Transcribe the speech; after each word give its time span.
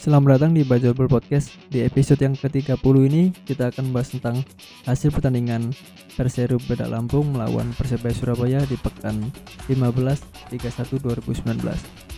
Selamat 0.00 0.38
datang 0.38 0.54
di 0.54 0.62
Bajobel 0.62 1.10
Podcast. 1.10 1.52
Di 1.66 1.82
episode 1.82 2.22
yang 2.22 2.38
ke-30 2.38 2.94
ini 3.10 3.34
kita 3.44 3.74
akan 3.74 3.90
membahas 3.90 4.14
tentang 4.14 4.36
hasil 4.86 5.10
pertandingan 5.10 5.74
Perseru 6.14 6.62
Bedak 6.64 6.88
Lampung 6.88 7.34
melawan 7.34 7.74
Persebaya 7.74 8.14
Surabaya 8.14 8.60
di 8.64 8.78
pekan 8.78 9.28
15 9.68 10.54
31 10.54 11.02
2019. 11.02 12.15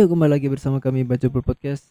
Yuk 0.00 0.16
kembali 0.16 0.32
lagi 0.32 0.48
bersama 0.48 0.80
kami 0.80 1.04
Bajobel 1.04 1.44
Podcast. 1.44 1.84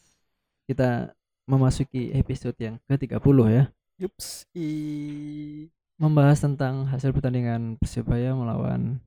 Kita 0.66 1.14
memasuki 1.46 2.10
episode 2.10 2.58
yang 2.58 2.74
ke-30 2.90 3.22
ya. 3.46 3.70
Yups. 4.02 4.50
I... 4.50 5.70
Membahas 5.94 6.42
tentang 6.42 6.90
hasil 6.90 7.14
pertandingan 7.14 7.78
Persebaya 7.78 8.34
melawan 8.34 8.98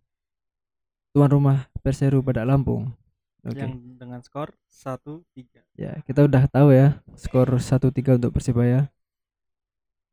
tuan 1.12 1.28
rumah 1.28 1.68
Perseru 1.84 2.24
Badak 2.24 2.48
Lampung. 2.48 2.96
Oke. 3.44 3.60
Yang 3.60 3.76
dengan 4.00 4.24
skor 4.24 4.56
1-3. 4.72 5.52
Ya, 5.76 6.00
kita 6.08 6.24
udah 6.24 6.48
tahu 6.48 6.72
ya 6.72 7.04
skor 7.20 7.60
1-3 7.60 8.24
untuk 8.24 8.32
Persebaya. 8.32 8.88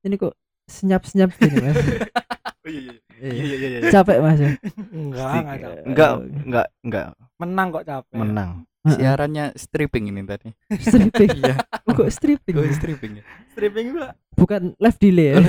Ini 0.02 0.18
kok 0.18 0.34
senyap-senyap 0.66 1.30
gini, 1.38 1.62
Mas. 1.62 1.78
Oh 2.60 2.68
iya 2.68 2.80
iya. 2.80 2.92
Iya. 3.16 3.32
Iya 3.32 3.56
iya 3.56 3.68
iya. 3.80 3.80
Capek 3.88 4.16
Mas 4.20 4.36
ya? 4.40 4.52
Enggak, 4.92 5.32
enggak 5.32 5.56
capek. 5.56 5.82
Enggak, 5.88 6.12
enggak, 6.44 6.66
enggak 6.84 7.06
Menang 7.40 7.66
kok 7.72 7.84
capek. 7.88 8.16
menang. 8.20 8.50
Siarannya 8.80 9.44
stripping 9.56 10.08
ini 10.12 10.20
tadi. 10.24 10.48
stripping. 10.76 11.30
Iya. 11.40 11.54
Oh, 11.88 11.92
kok 11.96 12.08
stripping? 12.12 12.54
Oh, 12.60 12.64
stripping 12.68 13.12
ya. 13.20 13.24
Stripping 13.56 13.86
gua. 13.96 14.12
Bukan 14.36 14.76
live 14.76 14.98
delay 15.00 15.26
ya. 15.32 15.40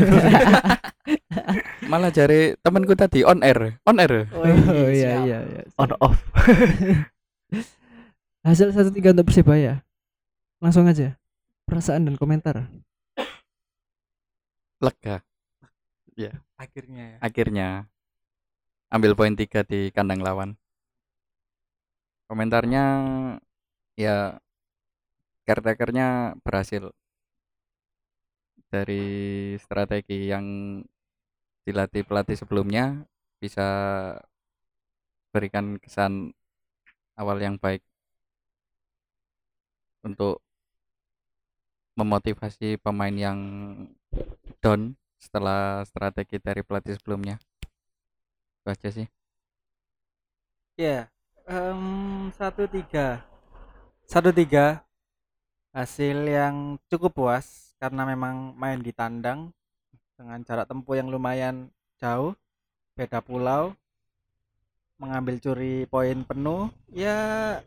Malah 1.92 2.12
cari 2.16 2.56
temanku 2.64 2.96
tadi 2.96 3.24
on 3.28 3.44
air, 3.44 3.80
on 3.84 4.00
air. 4.00 4.28
oh 4.32 4.88
iya 4.88 5.20
iya 5.28 5.38
iya. 5.44 5.62
On 5.76 5.92
off. 6.00 6.16
Hasil 8.48 8.72
1-3 8.72 9.16
untuk 9.16 9.28
Persebaya. 9.28 9.84
Langsung 10.64 10.88
aja. 10.88 11.20
Perasaan 11.68 12.08
dan 12.08 12.16
komentar. 12.16 12.68
Lega 14.80 15.24
Akhirnya 16.62 17.04
ya. 17.10 17.18
akhirnya 17.26 17.68
ambil 18.94 19.18
poin 19.18 19.34
tiga 19.34 19.66
di 19.66 19.90
kandang 19.90 20.22
lawan. 20.22 20.54
Komentarnya 22.30 22.86
ya 23.98 24.38
caretakernya 25.50 26.38
berhasil 26.46 26.94
dari 28.72 29.04
strategi 29.58 30.30
yang 30.30 30.46
dilatih 31.66 32.06
pelatih 32.06 32.38
sebelumnya 32.38 33.04
bisa 33.42 33.68
berikan 35.34 35.82
kesan 35.82 36.32
awal 37.18 37.42
yang 37.42 37.58
baik 37.58 37.82
untuk 40.06 40.40
memotivasi 42.00 42.80
pemain 42.80 43.14
yang 43.14 43.40
down 44.64 44.96
setelah 45.22 45.86
strategi 45.86 46.42
dari 46.42 46.66
pelatih 46.66 46.98
sebelumnya 46.98 47.38
itu 48.62 48.68
aja 48.68 48.90
sih. 48.90 49.08
Em, 51.52 52.30
satu 52.38 52.64
tiga. 52.70 53.22
Satu 54.08 54.32
tiga. 54.32 54.86
Hasil 55.76 56.28
yang 56.28 56.80
cukup 56.88 57.12
puas 57.12 57.76
karena 57.76 58.08
memang 58.08 58.56
main 58.56 58.80
di 58.80 58.92
tandang 58.96 59.52
dengan 60.16 60.40
jarak 60.48 60.68
tempuh 60.70 60.96
yang 60.96 61.12
lumayan 61.12 61.68
jauh, 62.00 62.36
beda 62.96 63.20
pulau, 63.20 63.76
mengambil 65.02 65.42
curi 65.44 65.90
poin 65.90 66.24
penuh, 66.24 66.70
ya 66.94 67.18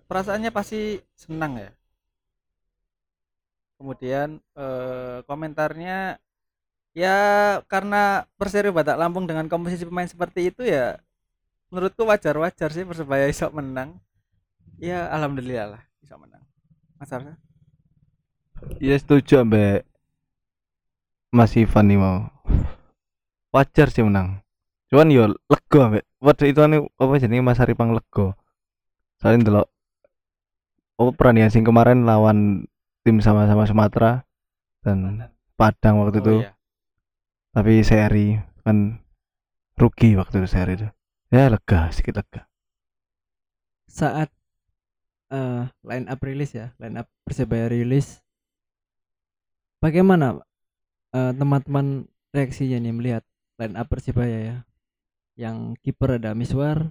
perasaannya 0.06 0.50
pasti 0.54 1.02
senang 1.18 1.58
ya. 1.58 1.70
Kemudian 3.76 4.40
eh, 4.54 5.18
komentarnya 5.28 6.16
ya 6.94 7.16
karena 7.66 8.24
Persero 8.38 8.70
Batak 8.70 8.96
Lampung 8.96 9.26
dengan 9.26 9.50
komposisi 9.50 9.84
pemain 9.84 10.06
seperti 10.08 10.54
itu 10.54 10.62
ya 10.64 10.96
menurutku 11.68 12.06
wajar-wajar 12.06 12.70
sih 12.70 12.86
Persebaya 12.86 13.26
iso 13.26 13.50
menang. 13.50 13.98
Ya 14.78 15.10
alhamdulillah 15.10 15.78
lah 15.78 15.82
iso 16.00 16.14
menang. 16.16 16.42
Mas 16.96 17.10
Arsa? 17.10 17.34
Iya 18.78 18.96
setuju 18.96 19.42
ambek 19.44 19.84
Mas 21.34 21.52
Ivan 21.58 21.90
nih 21.90 21.98
mau 21.98 22.30
wajar 23.50 23.90
sih 23.90 24.02
menang 24.06 24.42
cuman 24.90 25.10
yo 25.10 25.30
lego 25.50 25.78
ambek 25.82 26.06
waktu 26.22 26.54
itu 26.54 26.62
ane 26.62 26.86
apa 26.98 27.18
jenenge 27.18 27.42
Mas 27.42 27.58
Aripang 27.58 27.90
lego 27.94 28.38
soalnya 29.18 29.42
ndelok 29.46 29.66
oh 30.98 31.10
perandingan 31.10 31.50
sing 31.50 31.66
kemarin 31.66 32.06
lawan 32.06 32.66
tim 33.02 33.18
sama-sama 33.18 33.66
Sumatera 33.66 34.22
dan 34.86 35.30
Padang 35.54 36.02
waktu 36.02 36.18
itu 36.18 36.34
Oh, 36.34 36.42
iya. 36.42 36.50
Tapi 37.54 37.86
seri 37.86 38.34
kan 38.66 38.98
rugi 39.78 40.18
waktu 40.18 40.42
itu 40.42 40.48
seri 40.50 40.74
itu 40.74 40.88
ya 41.30 41.46
lega 41.46 41.88
sedikit 41.94 42.20
lega 42.20 42.50
Saat 43.94 44.26
eh 45.30 45.70
line 45.86 46.06
up 46.10 46.18
rilis 46.18 46.50
ya, 46.50 46.74
line 46.82 46.98
up 46.98 47.06
Persebaya 47.22 47.70
rilis. 47.70 48.18
Bagaimana 49.78 50.42
eh, 51.14 51.30
teman-teman 51.30 52.10
reaksinya 52.34 52.82
nih 52.82 52.90
melihat 52.90 53.24
line 53.62 53.78
up 53.78 53.86
Persebaya 53.86 54.38
ya? 54.42 54.56
Yang 55.38 55.78
kiper 55.86 56.18
ada 56.18 56.34
Miswar, 56.34 56.90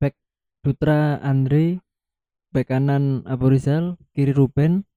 back 0.00 0.16
Dutra 0.64 1.20
Andre, 1.20 1.84
back 2.48 2.72
kanan 2.72 3.20
Abu 3.28 3.52
Rizal, 3.52 4.00
kiri 4.16 4.32
Ruben, 4.32 4.88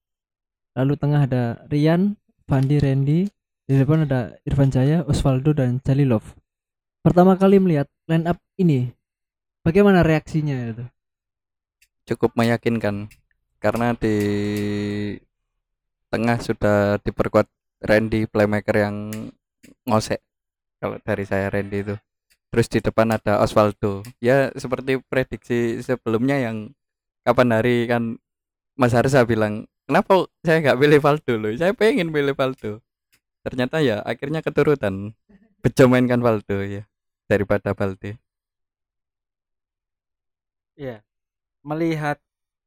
lalu 0.72 0.96
tengah 0.96 1.28
ada 1.28 1.44
Rian, 1.68 2.16
Fandi 2.48 2.80
Randy, 2.80 3.28
di 3.70 3.78
depan 3.78 4.10
ada 4.10 4.34
Irfan 4.50 4.74
Jaya, 4.74 5.06
Osvaldo 5.06 5.54
dan 5.54 5.78
Jalilov. 5.86 6.34
Pertama 7.06 7.38
kali 7.38 7.62
melihat 7.62 7.86
line 8.10 8.26
up 8.26 8.42
ini, 8.58 8.90
bagaimana 9.62 10.02
reaksinya 10.02 10.74
itu? 10.74 10.90
cukup 12.10 12.34
meyakinkan 12.34 13.06
karena 13.62 13.94
di 13.94 14.16
tengah 16.10 16.42
sudah 16.42 16.98
diperkuat 17.06 17.46
Randy 17.86 18.26
playmaker 18.26 18.74
yang 18.74 19.14
ngosek 19.86 20.18
kalau 20.82 20.98
dari 21.06 21.24
saya 21.30 21.54
Randy 21.54 21.86
itu 21.86 21.96
terus 22.50 22.66
di 22.66 22.82
depan 22.82 23.14
ada 23.14 23.38
Osvaldo 23.46 24.02
ya 24.18 24.50
seperti 24.58 24.98
prediksi 25.06 25.86
sebelumnya 25.86 26.42
yang 26.42 26.74
kapan 27.22 27.54
hari 27.54 27.86
kan 27.86 28.18
Mas 28.74 28.98
Harsa 28.98 29.22
bilang 29.22 29.70
kenapa 29.86 30.26
saya 30.42 30.66
nggak 30.66 30.80
pilih 30.82 31.00
Valdo 31.04 31.34
loh 31.38 31.54
saya 31.54 31.78
pengen 31.78 32.10
pilih 32.10 32.34
Valdo 32.34 32.82
ternyata 33.46 33.80
ya 33.80 34.04
akhirnya 34.04 34.44
keturutan 34.44 35.16
bejo 35.60 35.84
mainkan 35.88 36.20
Valdo 36.20 36.64
ya 36.64 36.84
daripada 37.28 37.72
Balde 37.76 38.20
Iya. 40.80 41.04
Melihat 41.60 42.18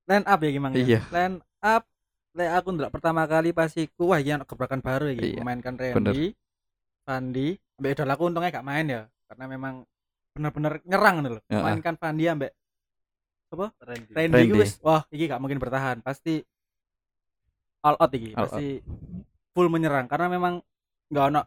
line 0.04 0.26
up 0.28 0.38
ya 0.44 0.50
gimana? 0.52 0.74
Iya. 0.76 1.00
Line 1.08 1.40
up 1.64 1.88
le 2.32 2.44
aku 2.48 2.68
ndelok 2.72 2.92
pertama 2.92 3.24
kali 3.28 3.52
pasti 3.52 3.88
ku 3.92 4.12
wah 4.12 4.20
iya 4.20 4.40
ono 4.40 4.44
gebrakan 4.48 4.80
baru 4.80 5.12
iki 5.12 5.36
Iya, 5.36 5.40
memainkan 5.40 5.76
bener. 5.76 5.92
Randy, 5.96 6.32
Fandi, 7.04 7.48
ambek 7.76 7.92
idol 7.92 8.08
aku 8.08 8.22
untungnya 8.28 8.52
gak 8.52 8.64
main 8.64 8.86
ya 8.88 9.02
karena 9.28 9.44
memang 9.48 9.74
bener-bener 10.32 10.80
nyerang 10.88 11.14
ngono 11.20 11.28
lho. 11.36 11.42
Heeh. 11.48 11.60
Mainkan 11.60 11.96
Fandi 12.00 12.24
ambek 12.28 12.52
apa? 13.52 13.66
Randy. 13.84 14.12
Randy. 14.16 14.48
wis 14.56 14.80
wah 14.80 15.04
iki 15.12 15.28
gak 15.28 15.40
mungkin 15.44 15.60
bertahan, 15.60 16.00
pasti 16.00 16.40
all 17.84 18.00
out 18.00 18.12
iki, 18.16 18.32
All 18.32 18.48
pasti 18.48 18.80
full 19.52 19.68
menyerang 19.68 20.08
karena 20.08 20.26
memang 20.32 20.60
nggak 21.12 21.24
ono 21.28 21.40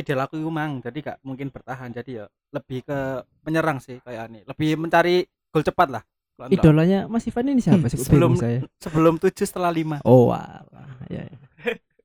ideal 0.00 0.24
aku 0.24 0.40
iku 0.40 0.48
mang, 0.48 0.80
jadi 0.80 0.96
gak 1.12 1.18
mungkin 1.20 1.52
bertahan. 1.52 1.92
Jadi 1.92 2.16
ya 2.16 2.24
lebih 2.56 2.80
ke 2.88 3.20
menyerang 3.44 3.78
sih 3.84 4.00
kayak 4.00 4.32
ini. 4.32 4.40
Lebih 4.48 4.80
mencari 4.80 5.22
gol 5.52 5.60
cepat 5.60 5.88
lah. 5.92 6.02
Idolanya 6.48 7.04
Mas 7.04 7.28
Ivan 7.28 7.52
ini 7.52 7.60
siapa 7.60 7.84
Hmm, 7.84 7.92
sih 7.92 8.00
sebelum- 8.00 8.40
saya 8.40 8.64
sebelum 8.80 9.20
tujuh 9.20 9.44
setelah 9.44 9.68
lima 9.68 10.00
oh 10.08 10.32
walah 10.32 10.64
ya, 11.12 11.20
ya. 11.20 11.36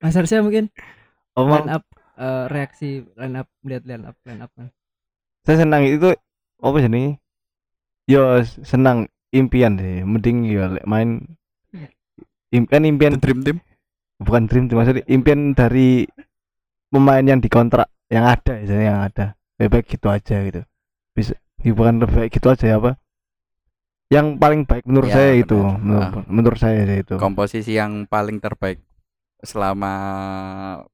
Mas 0.03 0.11
Arsya 0.19 0.43
mungkin 0.43 0.67
Omong 1.39 1.63
line 1.63 1.71
up 1.71 1.83
eh, 2.19 2.45
reaksi 2.51 3.07
line 3.15 3.39
up 3.39 3.47
lihat 3.63 3.87
line 3.87 4.03
up 4.03 4.19
line 4.27 4.43
up 4.43 4.51
kan 4.59 4.67
saya 5.47 5.63
senang 5.63 5.87
itu 5.87 6.11
apa 6.59 6.77
sih 6.83 6.91
nih? 6.91 7.15
Yo 8.11 8.43
senang 8.67 9.07
impian 9.31 9.79
sih. 9.79 10.03
Mending 10.03 10.51
yo 10.51 10.67
lek 10.75 10.83
main 10.83 11.23
im, 12.51 12.67
kan 12.67 12.83
impian 12.83 13.15
The 13.15 13.23
Dream 13.23 13.39
Team 13.39 13.57
bukan 14.17 14.45
dream 14.45 14.65
tuh 14.65 14.75
maksudnya 14.75 15.03
impian 15.05 15.51
dari 15.51 16.07
pemain 16.87 17.21
yang 17.21 17.37
dikontrak 17.37 17.87
yang 18.07 18.23
ada 18.23 18.53
ya 18.57 18.77
yang 18.85 18.99
ada 19.03 19.35
lebih 19.55 19.69
baik 19.73 19.85
gitu 19.89 20.07
aja 20.07 20.35
gitu 20.41 20.61
bisa 21.11 21.33
ya 21.59 21.71
bukan 21.71 21.99
lebih 21.99 22.15
baik 22.17 22.31
gitu 22.31 22.47
aja 22.47 22.65
ya 22.65 22.77
apa 22.77 22.91
yang 24.07 24.37
paling 24.37 24.63
baik 24.63 24.85
menurut 24.85 25.09
Ya, 25.09 25.15
saya 25.15 25.29
benar. 25.33 25.41
itu 25.41 25.57
menurut, 25.59 26.05
Ah. 26.05 26.23
menurut 26.27 26.59
saya 26.59 26.81
itu 26.85 27.15
komposisi 27.17 27.71
yang 27.73 28.05
paling 28.05 28.37
terbaik 28.37 28.79
selama 29.41 29.93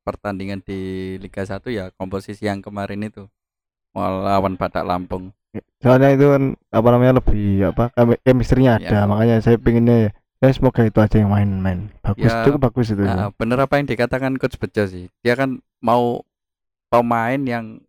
pertandingan 0.02 0.60
di 0.60 0.80
Liga 1.18 1.44
1 1.44 1.70
ya 1.70 1.92
komposisi 1.94 2.44
yang 2.44 2.60
kemarin 2.60 3.04
itu 3.04 3.28
melawan 3.92 4.56
Batak 4.56 4.84
Lampung 4.84 5.36
soalnya 5.78 6.10
itu 6.10 6.26
kan 6.26 6.44
apa 6.72 6.88
namanya 6.90 7.20
lebih 7.20 7.68
apa 7.68 7.92
chemi- 7.92 8.22
chemistry-nya 8.22 8.80
ada 8.80 8.98
Ya. 8.98 9.04
makanya 9.04 9.36
saya 9.40 9.60
pengennya 9.60 9.96
ya, 10.00 10.10
ya 10.42 10.50
semoga 10.52 10.82
itu 10.84 10.98
aja 10.98 11.16
yang 11.22 11.30
main-main 11.30 11.80
bagus 12.02 12.30
Ya, 12.34 12.44
cukup 12.46 12.62
bagus 12.70 12.90
itu 12.90 13.02
Nah, 13.06 13.30
bener 13.38 13.62
apa 13.62 13.78
yang 13.78 13.86
dikatakan 13.86 14.36
coach 14.42 14.58
Bejo 14.58 14.84
sih 14.90 15.06
dia 15.22 15.34
kan 15.38 15.62
mau 15.80 16.26
pemain 16.90 17.38
yang 17.40 17.80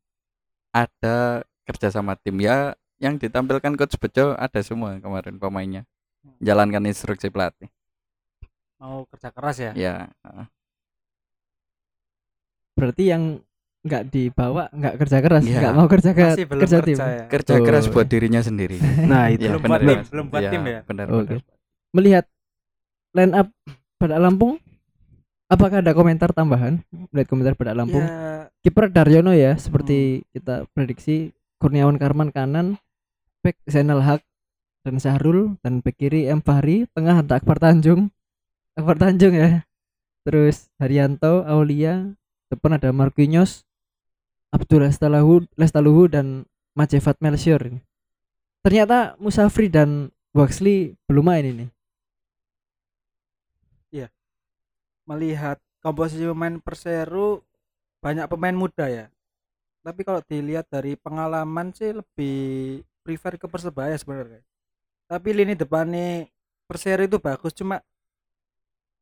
ada 0.72 1.42
kerja 1.64 1.88
sama 1.92 2.14
tim 2.20 2.38
ya 2.40 2.76
yang 3.00 3.16
ditampilkan 3.16 3.74
coach 3.76 3.96
Bejo 3.96 4.36
ada 4.36 4.60
semua 4.60 5.00
kemarin 5.00 5.40
pemainnya 5.40 5.82
jalankan 6.38 6.84
instruksi 6.86 7.32
pelatih 7.32 7.72
mau 8.76 9.06
kerja 9.08 9.30
keras 9.32 9.56
ya 9.58 9.72
ya 9.72 9.94
heeh. 10.26 10.46
berarti 12.76 13.02
yang 13.12 13.22
nggak 13.82 14.02
dibawa 14.14 14.70
nggak 14.70 14.94
kerja 15.02 15.18
keras 15.18 15.42
Iya. 15.42 15.58
nggak 15.58 15.74
mau 15.74 15.86
kerja 15.90 16.10
ke 16.14 16.22
masih 16.22 16.44
belum 16.46 16.60
kerja 16.62 16.76
kerja, 16.78 16.86
tim 16.86 16.98
ya 17.02 17.24
kerja 17.26 17.54
Oh. 17.58 17.64
keras 17.66 17.84
buat 17.90 18.06
dirinya 18.06 18.40
sendiri 18.42 18.76
nah 19.10 19.26
itu 19.26 19.42
Ya, 19.42 19.50
Belum 19.54 19.62
bener 19.66 19.80
buat 19.82 19.82
tim, 19.82 19.98
belum 20.12 20.26
buat 20.30 20.42
tim 20.46 20.62
ya? 20.62 20.80
bener, 20.86 21.06
Oke. 21.10 21.18
bener. 21.26 21.40
melihat 21.92 22.24
line 23.12 23.32
up 23.36 23.48
pada 23.96 24.18
Lampung? 24.18 24.60
Apakah 25.52 25.84
ada 25.84 25.92
komentar 25.92 26.32
tambahan? 26.32 26.80
Melihat 27.12 27.28
komentar 27.28 27.54
pada 27.56 27.76
Lampung. 27.76 28.02
Ya. 28.02 28.48
Kiper 28.64 28.88
Daryono 28.88 29.36
ya 29.36 29.56
seperti 29.56 30.24
kita 30.32 30.68
prediksi. 30.72 31.32
Kurniawan 31.62 31.94
Karman 31.94 32.34
kanan 32.34 32.82
back 33.46 33.54
Zainal 33.70 34.02
Haq 34.02 34.26
dan 34.82 34.98
Syahrul 34.98 35.54
dan 35.62 35.78
back 35.78 35.94
kiri 35.94 36.26
M 36.26 36.42
Fahri 36.42 36.90
tengah 36.90 37.22
ada 37.22 37.38
Akbar 37.38 37.62
Tanjung. 37.62 38.10
Akbar 38.74 38.98
Tanjung 38.98 39.38
ya. 39.38 39.62
Terus 40.26 40.66
Haryanto 40.82 41.46
Aulia 41.46 42.18
depan 42.52 42.76
ada 42.76 42.92
Marquinhos 42.92 43.64
Abdul 44.52 44.84
Lestaluhu 44.84 45.48
Lestaluhu 45.56 46.04
dan 46.12 46.44
Majevat 46.76 47.16
Melchior 47.24 47.80
ternyata 48.60 49.16
Musafri 49.16 49.72
dan 49.72 50.12
Waxley 50.36 50.92
belum 51.08 51.32
main 51.32 51.48
ini 51.48 51.64
melihat 55.06 55.58
komposisi 55.82 56.22
pemain 56.22 56.58
Perseru 56.62 57.42
banyak 58.02 58.26
pemain 58.30 58.54
muda 58.54 58.86
ya. 58.86 59.06
Tapi 59.82 60.06
kalau 60.06 60.22
dilihat 60.22 60.70
dari 60.70 60.94
pengalaman 60.94 61.74
sih 61.74 61.90
lebih 61.90 62.82
prefer 63.02 63.34
ke 63.34 63.50
Persebaya 63.50 63.98
sebenarnya. 63.98 64.42
Tapi 65.10 65.28
lini 65.34 65.58
depannya 65.58 66.30
Perseru 66.70 67.04
itu 67.04 67.18
bagus 67.18 67.52
cuma 67.52 67.82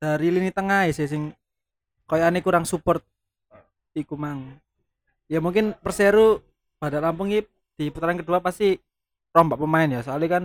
dari 0.01 0.33
lini 0.33 0.49
tengah 0.49 0.89
sih 0.89 1.05
sing 1.05 1.37
koyane 2.09 2.41
kurang 2.41 2.65
support 2.65 3.05
iku 3.93 4.17
mang. 4.17 4.57
Ya 5.29 5.39
mungkin 5.39 5.77
Perseru 5.85 6.41
pada 6.81 6.99
Lampung 6.99 7.29
di 7.29 7.85
putaran 7.93 8.17
kedua 8.17 8.41
pasti 8.41 8.81
rombak 9.37 9.61
pemain 9.61 9.87
ya 9.87 10.01
soalnya 10.03 10.29
kan 10.41 10.45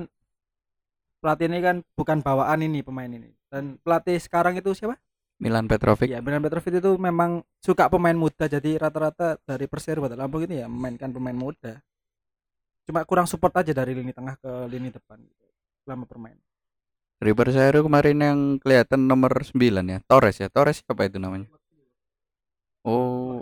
pelatih 1.24 1.50
ini 1.50 1.60
kan 1.64 1.76
bukan 1.96 2.20
bawaan 2.20 2.60
ini 2.62 2.84
pemain 2.84 3.10
ini. 3.10 3.32
Dan 3.48 3.80
pelatih 3.80 4.20
sekarang 4.20 4.60
itu 4.60 4.76
siapa 4.76 5.00
Milan 5.36 5.68
Petrovic 5.68 6.08
Ya, 6.08 6.24
Milan 6.24 6.40
Petrovic 6.40 6.80
itu 6.80 6.96
memang 6.96 7.44
suka 7.60 7.92
pemain 7.92 8.16
muda. 8.16 8.48
Jadi 8.48 8.80
rata-rata 8.80 9.36
dari 9.44 9.68
Persero 9.68 10.00
Batak 10.00 10.16
Lampung 10.16 10.48
ini 10.48 10.64
ya 10.64 10.68
memainkan 10.72 11.12
pemain 11.12 11.36
muda. 11.36 11.84
Cuma 12.88 13.04
kurang 13.04 13.26
support 13.26 13.52
aja 13.58 13.74
dari 13.74 13.92
lini 13.92 14.14
tengah 14.14 14.38
ke 14.38 14.52
lini 14.70 14.94
depan 14.94 15.18
gitu, 15.20 15.46
selama 15.84 16.06
bermain. 16.06 16.38
dari 17.16 17.32
Persero 17.32 17.80
kemarin 17.82 18.18
yang 18.20 18.40
kelihatan 18.60 19.08
nomor 19.08 19.32
9 19.40 19.56
ya 19.88 20.00
Torres 20.04 20.36
ya 20.36 20.52
Torres 20.52 20.84
siapa 20.84 21.08
itu 21.08 21.16
namanya 21.16 21.48
oh 22.84 23.40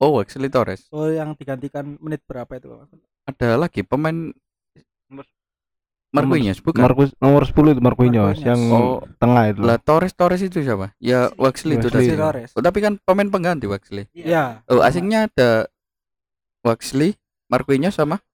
oh 0.00 0.10
Waxley 0.16 0.48
Torres 0.48 0.88
Oh, 0.88 1.04
yang 1.06 1.36
digantikan 1.36 2.00
menit 2.00 2.24
berapa 2.24 2.48
itu? 2.56 2.66
Pak? 2.66 2.88
ada 3.28 3.48
lagi 3.60 3.84
pemain 3.84 4.32
Marquinhos 6.08 6.58
bukan? 6.64 6.80
Marcus 6.80 7.10
nomor 7.20 7.44
10 7.44 7.76
itu 7.76 7.82
Marquinhos 7.84 8.40
Marquinhos. 8.40 8.40
yang 8.40 8.60
oh. 8.72 9.04
tengah 9.20 9.52
itu. 9.52 9.60
Lah 9.60 9.76
Torres 9.76 10.16
Torres 10.16 10.40
itu 10.40 10.64
siapa? 10.64 10.96
Ya 10.96 11.28
Waxley 11.36 11.76
itu 11.76 11.92
tadi. 11.92 12.16
Torres. 12.16 12.56
oh, 12.56 12.64
tapi 12.64 12.80
kan 12.80 12.96
pemain 13.04 13.28
pengganti 13.28 13.68
Waxley 13.68 14.08
Iya, 14.16 14.64
oh 14.72 14.80
asingnya 14.80 15.28
ada 15.28 15.68
Waxley 16.64 17.20
Marquinhos 17.52 17.92
sama? 17.92 18.24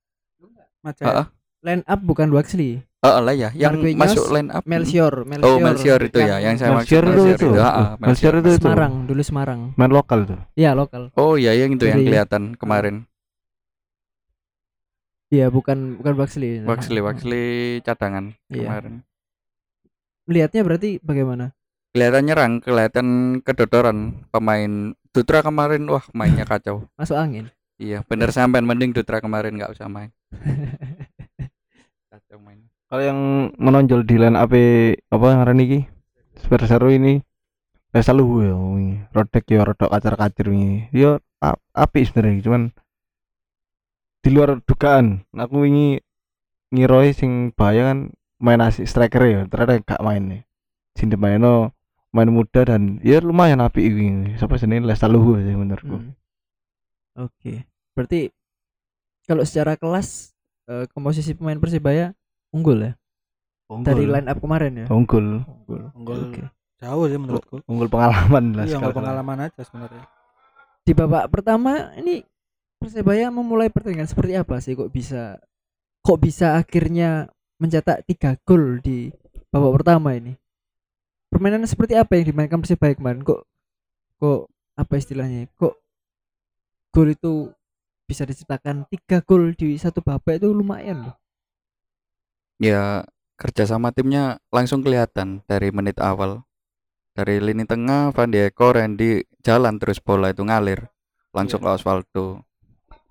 Maja. 0.85 1.03
Heeh. 1.03 1.27
line 1.65 1.83
up 1.89 1.97
bukan 2.05 2.29
Waxley 2.29 2.85
oh 3.01 3.21
lah 3.25 3.35
ya 3.35 3.51
yang 3.57 3.75
Marquinhos, 3.75 4.01
masuk 4.07 4.25
line 4.31 4.51
up. 4.55 4.63
Melchior 4.69 5.15
oh 5.43 5.57
Melchior. 5.59 6.01
Itu 6.05 6.19
ya 6.23 6.37
yang 6.39 6.55
saya 6.55 6.79
maksud 6.79 6.87
Melchior 6.87 7.05
itu 7.11 7.23
itu. 7.35 7.49
Ya, 7.59 7.67
ah, 7.67 7.89
Melchior 7.99 8.35
itu 8.39 8.51
itu. 8.55 8.67
Semarang 8.71 8.95
dulu 9.09 9.23
Semarang. 9.25 9.61
Main 9.75 9.91
lokal 9.91 10.31
tuh 10.31 10.39
ya 10.55 10.79
lokal. 10.79 11.11
Oh 11.19 11.35
ya 11.35 11.51
yang 11.59 11.75
itu 11.75 11.91
yang 11.91 12.01
Dari- 12.01 12.07
kelihatan 12.07 12.43
kemarin 12.55 13.11
Iya 15.29 15.49
bukan 15.49 15.99
bukan 15.99 16.15
Waxley. 16.17 16.63
Waxley 16.63 17.01
Waxley 17.01 17.47
cadangan 17.81 18.37
Iya. 18.49 18.69
kemarin 18.69 18.95
Melihatnya 20.25 20.63
berarti 20.65 20.91
bagaimana? 21.01 21.53
kelihatan 21.95 22.23
nyerang 22.27 22.53
kelihatan 22.59 23.07
kedodoran 23.47 24.27
pemain 24.35 24.99
Dutra 25.15 25.47
kemarin 25.47 25.87
wah 25.87 26.03
mainnya 26.11 26.43
kacau 26.51 26.91
Masuk 26.99 27.15
angin. 27.15 27.55
iya 27.79 28.03
bener 28.03 28.35
sampean 28.35 28.67
mending 28.67 28.91
Dutra 28.91 29.23
kemarin 29.23 29.55
nggak 29.55 29.79
usah 29.79 29.87
main 29.87 30.11
kacau 32.11 32.39
main 32.43 32.67
kalau 32.91 33.03
yang 33.03 33.21
menonjol 33.59 34.03
di 34.03 34.19
line 34.19 34.35
up 34.35 34.51
apa 34.51 35.27
ngaran 35.39 35.63
iki 35.63 35.87
Persero 36.45 36.91
ini 36.91 37.23
Lesa 37.95 38.11
Luhu 38.11 38.43
ya. 38.43 38.59
Rodek 39.15 39.47
ya 39.47 39.63
rodok 39.63 39.87
kacar-kacir 39.87 40.51
wingi. 40.51 40.91
Ya 40.91 41.23
ap- 41.39 41.63
apik 41.71 42.11
sebenarnya 42.11 42.43
cuman 42.43 42.63
di 44.25 44.33
luar 44.33 44.57
dugaan 44.59 45.21
aku 45.31 45.61
wingi 45.61 46.01
ngiroi 46.73 47.13
sing 47.13 47.53
bahaya 47.53 47.93
kan 47.93 47.99
main 48.41 48.59
asik 48.59 48.89
striker 48.89 49.23
ya 49.23 49.41
ternyata 49.45 49.85
gak 49.87 50.03
main 50.03 50.23
nih 50.25 50.43
Sinde 50.95 51.15
maino 51.15 51.75
main 52.09 52.31
muda 52.31 52.63
dan 52.65 52.99
ya 53.01 53.19
lumayan 53.19 53.61
apik 53.61 53.85
wingi 53.85 54.35
siapa 54.35 54.57
sini 54.57 54.79
Lesa 54.79 55.05
Luhu 55.05 55.37
sih 55.39 55.53
menurutku 55.53 55.97
Hmm. 55.97 56.15
Oke. 57.17 57.63
Berarti 57.93 58.27
kalau 59.23 59.47
secara 59.47 59.75
kelas 59.75 60.35
eh, 60.67 60.91
komposisi 60.91 61.31
pemain 61.31 61.55
Persibaya 61.57 62.11
unggul 62.51 62.83
ya 62.83 62.93
dari 63.81 64.05
line 64.05 64.27
up 64.27 64.39
kemarin 64.39 64.83
ya. 64.83 64.87
unggul 64.89 65.47
Unggul. 65.47 65.83
Unggul 65.95 66.19
Oke. 66.29 66.43
jauh 66.77 67.07
sih 67.07 67.15
menurutku. 67.17 67.57
unggul 67.65 67.87
pengalaman 67.87 68.45
lah 68.53 68.67
Iya, 68.67 68.77
sekarang. 68.77 68.95
pengalaman 68.95 69.39
aja 69.41 69.61
sebenarnya. 69.63 70.05
Di 70.83 70.93
babak 70.93 71.31
pertama 71.31 71.73
ini 71.95 72.27
Persibaya 72.85 73.33
memulai 73.33 73.73
pertandingan 73.73 74.05
seperti 74.05 74.37
apa 74.37 74.61
sih 74.61 74.77
kok 74.77 74.93
bisa 74.93 75.41
kok 76.05 76.21
bisa 76.21 76.61
akhirnya 76.61 77.33
mencetak 77.57 78.05
tiga 78.05 78.37
gol 78.45 78.77
di 78.85 79.09
babak 79.49 79.81
pertama 79.81 80.13
ini? 80.13 80.37
Permainan 81.33 81.65
seperti 81.65 81.97
apa 81.97 82.13
yang 82.21 82.29
dimainkan 82.29 82.61
Persibaya 82.61 82.93
kemarin? 82.93 83.25
Kok 83.25 83.41
kok 84.21 84.53
apa 84.77 84.93
istilahnya? 85.01 85.49
Kok 85.57 85.75
gol 86.93 87.09
itu 87.09 87.49
bisa 88.05 88.29
diciptakan 88.29 88.85
tiga 88.93 89.25
gol 89.25 89.57
di 89.57 89.81
satu 89.81 90.05
babak 90.05 90.37
itu 90.37 90.53
lumayan 90.53 91.09
loh. 91.09 91.17
ya 92.61 93.03
kerja 93.41 93.65
sama 93.67 93.91
timnya 93.91 94.39
langsung 94.53 94.85
kelihatan 94.85 95.43
dari 95.49 95.73
menit 95.75 95.99
awal 95.99 96.47
dari 97.17 97.43
lini 97.43 97.65
tengah 97.67 98.15
Van 98.15 98.31
Dijk 98.31 98.61
Randy 98.61 99.25
jalan 99.43 99.81
terus 99.81 99.99
bola 99.99 100.31
itu 100.31 100.45
ngalir 100.47 100.87
langsung 101.35 101.65
ke 101.65 101.69
Osvaldo 101.73 102.47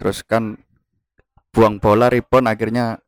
terus 0.03 0.19
kan 0.27 0.59
buang 1.55 1.79
bola 1.79 2.11
rebound 2.11 2.51
akhirnya 2.51 2.99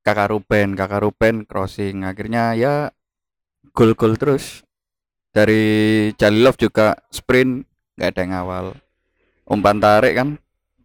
kakak 0.00 0.32
Ruben 0.32 0.72
kakak 0.72 1.04
Ruben 1.04 1.44
crossing. 1.44 2.08
Akhirnya 2.08 2.56
ya 2.56 2.88
gol-gol 3.76 4.16
terus. 4.16 4.64
Dari 5.34 6.08
Jalilov 6.16 6.56
juga 6.56 6.96
sprint 7.12 7.68
nggak 8.00 8.10
ada 8.16 8.20
yang 8.24 8.32
ngawal. 8.32 8.66
Umpan 9.44 9.76
tarik 9.76 10.16
kan 10.16 10.28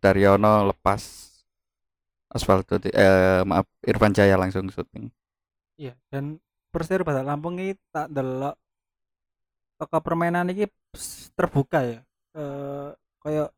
Daryono 0.04 0.68
lepas 0.68 1.32
ti- 2.84 2.92
eh 2.92 3.42
maaf 3.48 3.66
Irfan 3.88 4.12
Jaya 4.14 4.36
langsung 4.38 4.68
syuting 4.70 5.10
Iya, 5.80 5.96
dan 6.12 6.44
Persir 6.70 7.08
Bandar 7.08 7.24
Lampung 7.24 7.56
ini 7.56 7.72
tak 7.90 8.12
delok 8.12 8.60
toko 9.80 9.98
permainan 10.04 10.52
ini 10.52 10.68
terbuka 11.40 11.80
ya. 11.88 12.00
Eh 12.36 12.92
kayak 13.24 13.50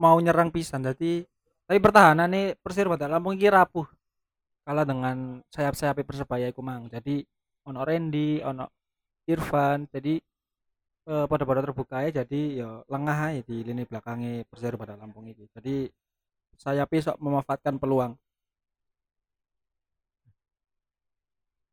mau 0.00 0.16
nyerang 0.16 0.48
pisan 0.48 0.80
jadi 0.80 1.28
tapi 1.68 1.78
pertahanan 1.78 2.26
nih 2.32 2.58
Persir 2.58 2.90
Bandar 2.90 3.12
Lampung 3.12 3.38
ini 3.38 3.46
rapuh 3.46 3.86
kalah 4.66 4.82
dengan 4.82 5.38
sayap-sayap 5.54 6.02
Persebaya 6.02 6.50
iku 6.50 6.62
mang. 6.66 6.90
Jadi 6.90 7.22
ono 7.66 7.86
Randy, 7.86 8.42
ono 8.42 8.66
Irfan, 9.30 9.86
jadi 9.86 10.18
eh, 11.06 11.26
pada-pada 11.30 11.62
terbuka 11.62 12.02
ya 12.02 12.10
jadi 12.22 12.42
ya 12.58 12.68
lengah 12.90 13.18
aja 13.30 13.40
di 13.46 13.62
lini 13.62 13.86
belakangnya 13.86 14.42
Persir 14.50 14.74
Bandar 14.74 14.98
Lampung 14.98 15.30
ini. 15.30 15.46
Jadi 15.54 15.86
sayapnya 16.58 17.14
sok 17.14 17.18
memanfaatkan 17.22 17.78
peluang. 17.78 18.18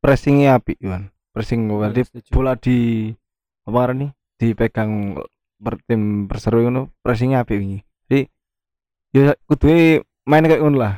pressingnya 0.08 0.56
api 0.56 0.80
Iwan 0.80 1.12
pressing 1.36 1.68
berarti 1.68 2.08
Setuju. 2.08 2.32
bola 2.32 2.56
di 2.56 3.12
apa 3.68 3.92
nih 3.92 4.10
dipegang 4.40 5.20
per 5.60 5.76
tim 5.84 6.32
perseru 6.32 6.64
itu 6.64 6.88
pressingnya 7.04 7.44
api 7.44 7.54
ini 7.60 7.80
ya 9.16 9.34
kudu 9.48 10.04
main 10.28 10.44
kayak 10.44 10.62
ngono 10.62 10.78
lah. 10.78 10.94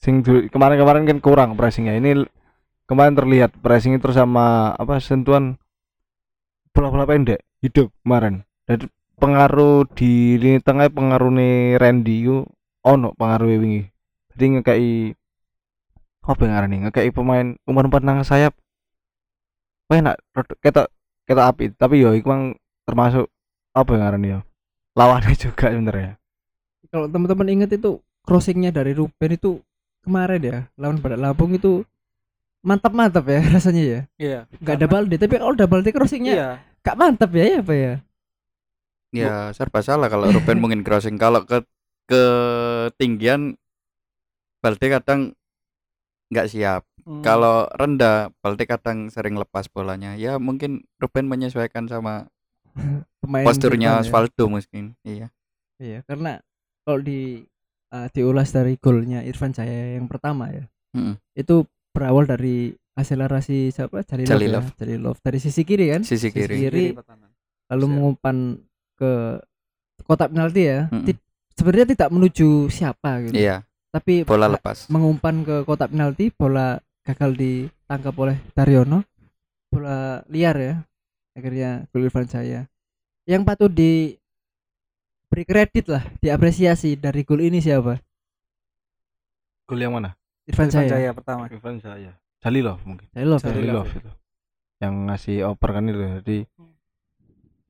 Sing 0.00 0.20
kemarin-kemarin 0.24 1.08
kan 1.08 1.18
kurang 1.24 1.50
pressingnya. 1.56 1.96
Ini 1.96 2.28
kemarin 2.84 3.16
terlihat 3.16 3.56
pressing 3.64 3.96
terus 3.98 4.20
sama 4.20 4.76
apa 4.76 5.00
sentuhan 5.00 5.56
bola-bola 6.70 7.08
pendek 7.08 7.40
hidup 7.64 7.90
kemarin. 8.04 8.44
Dan 8.68 8.92
pengaruh 9.16 9.88
di 9.96 10.36
lini 10.36 10.60
tengah 10.60 10.92
pengaruh 10.92 11.32
nih 11.32 11.80
Randy 11.80 12.16
itu 12.28 12.44
ono 12.84 13.16
pengaruh 13.16 13.48
wingi. 13.56 13.88
Jadi 14.36 14.44
ngekai 14.60 14.90
apa 16.26 16.40
yang 16.44 16.52
ngarani? 16.52 16.76
Ngekai 16.86 17.10
pemain 17.14 17.56
umur-umur 17.64 18.04
nang 18.04 18.20
sayap. 18.22 18.52
Wah 19.88 19.96
enak 20.02 20.20
ketok 20.60 20.92
ketok 21.24 21.46
api. 21.46 21.64
Tapi 21.72 22.04
yo 22.04 22.12
iku 22.12 22.28
mang 22.28 22.42
termasuk 22.84 23.26
apa 23.72 23.90
yang 23.96 24.02
ngarani 24.04 24.28
yo 24.36 24.40
lawannya 24.96 25.36
juga 25.44 25.68
sebenarnya 25.68 26.16
Kalau 26.96 27.12
teman-teman 27.12 27.60
ingat 27.60 27.76
itu 27.76 28.00
crossingnya 28.24 28.72
dari 28.72 28.96
Ruben 28.96 29.36
itu 29.36 29.60
kemarin 30.00 30.40
ya 30.40 30.58
lawan 30.80 30.96
Badak 30.96 31.20
Lampung 31.20 31.52
itu 31.52 31.84
mantap-mantap 32.64 33.28
ya 33.28 33.44
rasanya 33.54 33.82
ya. 33.84 34.00
Iya. 34.16 34.38
Nggak 34.64 34.74
ada 34.80 34.86
balde 34.88 35.16
tapi 35.20 35.36
kalau 35.36 35.52
ada 35.52 35.68
balde 35.68 35.92
crossingnya 35.92 36.32
Iya. 36.32 36.48
gak 36.80 36.96
mantap 36.96 37.30
ya 37.36 37.44
ya 37.44 37.58
apa 37.60 37.74
ya? 37.76 37.94
Ya 39.12 39.34
serba 39.52 39.84
salah 39.84 40.08
kalau 40.08 40.32
Ruben 40.32 40.56
mungkin 40.56 40.80
crossing 40.80 41.20
kalau 41.20 41.44
ke 41.44 41.60
ketinggian 42.08 43.60
Balde 44.64 44.86
kadang 44.88 45.20
nggak 46.32 46.48
siap. 46.50 46.82
Hmm. 47.06 47.22
Kalau 47.22 47.70
rendah 47.70 48.34
Balde 48.42 48.64
kadang 48.66 49.12
sering 49.12 49.38
lepas 49.38 49.68
bolanya. 49.70 50.18
Ya 50.18 50.40
mungkin 50.42 50.82
Ruben 50.98 51.28
menyesuaikan 51.30 51.86
sama 51.86 52.26
Pemain 53.22 53.46
posturnya 53.46 54.00
ya. 54.00 54.02
Osvaldo 54.02 54.48
mungkin. 54.50 54.96
Iya. 55.06 55.30
Iya, 55.76 56.00
karena 56.08 56.40
kalau 56.86 57.02
di 57.02 57.42
uh, 57.90 58.06
diulas 58.08 58.54
dari 58.54 58.78
golnya 58.78 59.20
Irfan 59.20 59.50
Jaya 59.50 59.98
yang 59.98 60.06
pertama 60.06 60.46
ya. 60.48 60.62
Mm-mm. 60.94 61.18
Itu 61.34 61.66
berawal 61.90 62.24
dari 62.24 62.70
akselerasi 62.94 63.74
siapa? 63.74 64.00
Jalilov. 64.00 64.30
Jalilov. 64.30 64.64
Ya. 64.64 64.72
Jalilov 64.78 65.16
dari 65.20 65.38
sisi 65.42 65.66
kiri 65.66 65.90
kan? 65.90 66.02
Sisi 66.06 66.30
kiri. 66.30 66.56
kiri, 66.56 66.84
pertahanan. 66.94 67.28
lalu 67.66 67.82
Siap. 67.82 67.92
mengumpan 67.92 68.36
ke 68.94 69.12
kotak 70.06 70.30
penalti 70.30 70.62
ya. 70.62 70.86
Mm-mm. 70.88 71.04
Ti- 71.04 71.24
Sebenarnya 71.56 71.88
tidak 71.96 72.12
menuju 72.12 72.68
siapa 72.68 73.24
gitu. 73.24 73.32
Iya, 73.32 73.64
Tapi 73.88 74.28
bola 74.28 74.44
lepas. 74.46 74.92
mengumpan 74.92 75.40
ke 75.40 75.56
kotak 75.64 75.88
penalti, 75.88 76.28
bola 76.28 76.76
gagal 77.00 77.32
ditangkap 77.32 78.12
oleh 78.12 78.36
Daryono. 78.52 79.00
Bola 79.72 80.20
liar 80.28 80.56
ya. 80.60 80.74
Akhirnya 81.32 81.88
gol 81.88 82.04
Irfan 82.04 82.28
Jaya. 82.28 82.68
Yang 83.24 83.42
patut 83.48 83.72
di 83.72 84.12
beri 85.26 85.44
kredit 85.44 85.90
lah, 85.90 86.04
diapresiasi 86.22 86.96
dari 86.96 87.26
gol 87.26 87.42
ini 87.42 87.58
siapa? 87.58 87.98
gol 89.66 89.82
yang 89.82 89.98
mana 89.98 90.14
Irfan 90.46 90.70
Irfan 90.70 90.86
Jaya. 90.86 90.90
Jaya 90.94 91.10
pertama. 91.10 91.50
Irfan 91.50 91.82
saya 91.82 92.14
Jalilov 92.38 92.78
mungkin 92.86 93.10
Jalilov 93.10 93.42
ya? 93.42 93.50
Jalilov. 93.50 93.58
Jalilov 93.58 93.86
itu 93.90 94.10
yang 94.76 94.94
ngasih 95.10 95.36
oper 95.50 95.70
kan 95.74 95.88
itu 95.90 95.98
jadi 96.22 96.38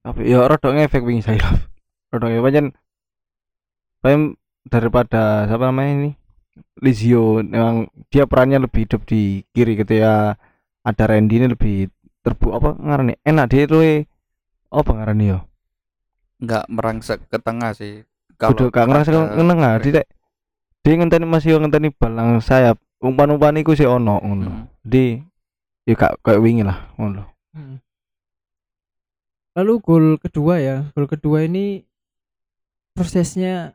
tapi 0.06 0.20
ya 0.28 0.44
rodok 0.44 0.76
ngefek 0.76 1.02
wingi 1.02 1.24
Jalilov 1.24 1.56
rodok 2.12 2.28
ngefek 2.28 2.44
pancen 2.44 2.66
paling 4.04 4.22
daripada 4.68 5.48
siapa 5.48 5.64
namanya 5.72 5.92
ini 5.96 6.10
Lizio 6.80 7.40
memang 7.40 7.88
dia 8.12 8.28
perannya 8.28 8.64
lebih 8.64 8.88
hidup 8.88 9.04
di 9.08 9.44
kiri 9.52 9.76
ketika 9.76 10.36
ada 10.84 11.04
Randy 11.08 11.40
ini 11.40 11.46
lebih 11.52 11.88
terbu 12.20 12.52
apa 12.52 12.76
ngarani 12.76 13.14
enak 13.24 13.46
dia 13.48 13.62
itu 13.64 13.78
apa 14.72 14.90
ngarani 14.92 15.24
yo 15.32 15.38
Nggak 16.38 16.64
merangsek 16.66 17.18
ke 17.26 17.38
tengah 17.38 17.72
sih. 17.72 18.04
Kudu 18.36 18.68
gak 18.68 18.84
ngerasa 18.84 19.10
ada- 19.10 19.32
nengah 19.34 19.80
dia 19.80 20.04
dia 20.78 20.94
ngenteni 20.94 21.24
masih 21.24 21.56
ngenteni 21.56 21.88
balang 21.88 22.36
sayap 22.38 22.76
umpan-umpan 22.98 23.56
iku 23.56 23.72
sih 23.72 23.84
ono 23.84 24.20
ngono 24.20 24.46
Mm. 24.46 24.64
di 24.82 25.16
ya 25.82 25.94
gak 25.94 26.20
kayak 26.20 26.38
wingi 26.38 26.60
lah 26.60 26.92
ngono 26.94 27.24
Hmm. 27.50 27.80
Lalu 29.54 29.72
gol 29.80 30.06
kedua 30.16 30.60
ya, 30.60 30.76
gol 30.92 31.08
kedua 31.08 31.40
ini 31.42 31.80
prosesnya 32.92 33.72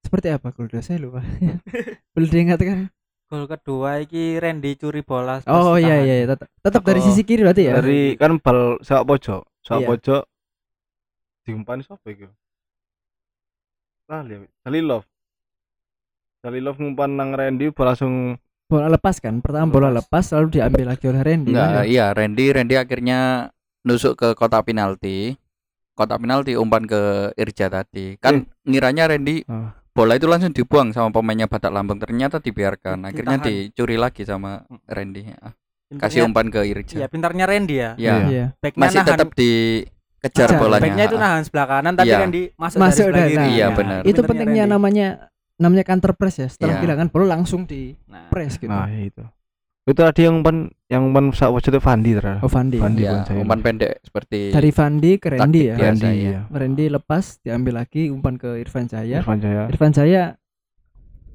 seperti 0.00 0.28
apa 0.28 0.50
gol 0.50 0.68
kedua 0.68 0.80
saya 0.80 1.00
lupa. 1.00 1.24
Boleh 2.12 2.28
diingatkan? 2.28 2.92
Gol 3.24 3.48
kedua 3.48 3.98
iki 3.98 4.36
Randy 4.36 4.76
curi 4.76 5.00
bola. 5.00 5.40
Oh 5.46 5.74
iya 5.74 5.96
iya, 5.98 6.14
iya. 6.18 6.26
tetap 6.28 6.52
tetap 6.54 6.82
dari 6.82 7.00
sisi 7.00 7.22
kiri 7.22 7.40
berarti 7.40 7.62
ya. 7.64 7.72
dari 7.74 8.12
kan 8.14 8.36
bal 8.36 8.76
sepak 8.80 9.04
pojok 9.06 9.42
sepak 9.60 9.80
Iya. 9.80 9.88
pojok 9.88 10.22
diumpan 11.42 11.80
siapa 11.80 12.06
itu 12.06 12.28
Lali 14.06 14.34
Jalilov 14.60 15.02
Jalilov 16.40 16.76
ngumpan 16.76 17.10
nang 17.12 17.30
Randy 17.30 17.70
bola 17.70 17.92
langsung 17.92 18.36
Bola 18.64 18.86
lepas 18.86 19.18
kan, 19.18 19.42
pertama 19.42 19.66
bola 19.66 19.90
Lepas. 19.90 20.30
lepas 20.30 20.38
lalu 20.38 20.46
diambil 20.54 20.94
lagi 20.94 21.04
oleh 21.04 21.26
Randy. 21.26 21.50
Enggak, 21.50 21.70
kan? 21.74 21.84
iya 21.84 22.06
Randy 22.14 22.44
Randy 22.54 22.74
akhirnya 22.78 23.18
nusuk 23.82 24.14
ke 24.14 24.28
kotak 24.32 24.62
penalti. 24.62 25.34
Kotak 25.92 26.22
penalti 26.22 26.54
umpan 26.54 26.86
ke 26.86 27.34
Irja 27.34 27.66
tadi. 27.66 28.14
Kan 28.16 28.46
ngiranya 28.62 29.10
Randy 29.10 29.42
Ah. 29.44 29.74
bola 29.90 30.14
itu 30.14 30.30
langsung 30.30 30.54
dibuang 30.54 30.94
sama 30.94 31.10
pemainnya 31.10 31.50
Batak 31.50 31.74
Lampung. 31.74 31.98
Ternyata 31.98 32.38
dibiarkan. 32.38 33.10
Akhirnya 33.10 33.42
Ditahan. 33.42 33.50
dicuri 33.74 33.96
lagi 33.98 34.22
sama 34.22 34.62
Randy. 34.86 35.34
Ah, 35.34 35.50
Pintarnya- 35.90 36.02
Kasih 36.06 36.20
umpan 36.22 36.46
ke 36.46 36.60
Iya, 36.62 36.70
Irja. 36.70 36.96
pintarnya 37.10 37.44
Randy 37.44 37.74
ya. 37.74 37.90
Ya, 37.98 38.14
Iya. 38.22 38.44
Backnya 38.62 38.80
masih 38.86 38.98
nahan- 39.02 39.10
tetap 39.10 39.28
dikejar 39.34 39.98
Kejar. 40.20 40.48
bolanya. 40.54 40.82
backnya 40.82 41.04
itu 41.06 41.16
Ah, 41.16 41.22
nahan 41.22 41.42
sebelah 41.42 41.66
kanan 41.66 41.92
tapi 41.94 42.08
Iya. 42.08 42.18
Randy 42.18 42.42
masuk, 42.54 42.78
Masuk 42.78 43.06
dari 43.08 43.16
sebelah 43.26 43.26
kiri. 43.40 43.48
Iya, 43.50 43.64
Nah, 43.64 43.74
benar. 43.74 44.00
Itu 44.02 44.20
pentingnya 44.22 44.64
Randy. 44.64 44.74
namanya 44.74 45.08
namanya 45.56 45.84
counter 45.84 46.12
press 46.12 46.36
ya. 46.36 46.46
Setelah 46.46 46.70
Iya. 46.70 46.80
kehilangan 46.80 47.08
bola 47.08 47.26
langsung 47.30 47.64
di 47.64 47.96
Nah, 48.04 48.28
press 48.28 48.56
gitu. 48.56 48.68
nah 48.68 48.86
itu 48.88 49.24
itu 49.82 49.96
tadi 49.96 50.22
yang 50.22 50.38
umpan 50.38 50.56
yang 50.86 51.02
umpan 51.04 51.32
pojok 51.32 51.66
itu 51.66 51.80
Fandi 51.80 52.10
ternyata 52.12 52.38
Oh 52.38 52.48
Fandi. 52.48 52.78
Fandi. 52.78 53.02
Iya, 53.02 53.24
saya. 53.24 53.40
umpan 53.40 53.58
pendek 53.58 53.98
seperti 54.00 54.38
Dari 54.50 54.70
Fandi 54.70 55.10
ke 55.16 55.28
Randy 55.30 55.60
ya. 55.66 55.74
Randy 55.74 56.10
iya. 56.14 56.30
ya 56.30 56.40
Randy 56.48 56.84
lepas 56.86 57.40
diambil 57.40 57.74
lagi 57.76 58.06
umpan 58.06 58.36
ke 58.36 58.60
Irfan 58.60 58.86
Jaya. 58.86 59.18
Irfan 59.18 59.40
Jaya 59.40 59.66
Irfan 59.66 59.90
Jaya 59.90 60.22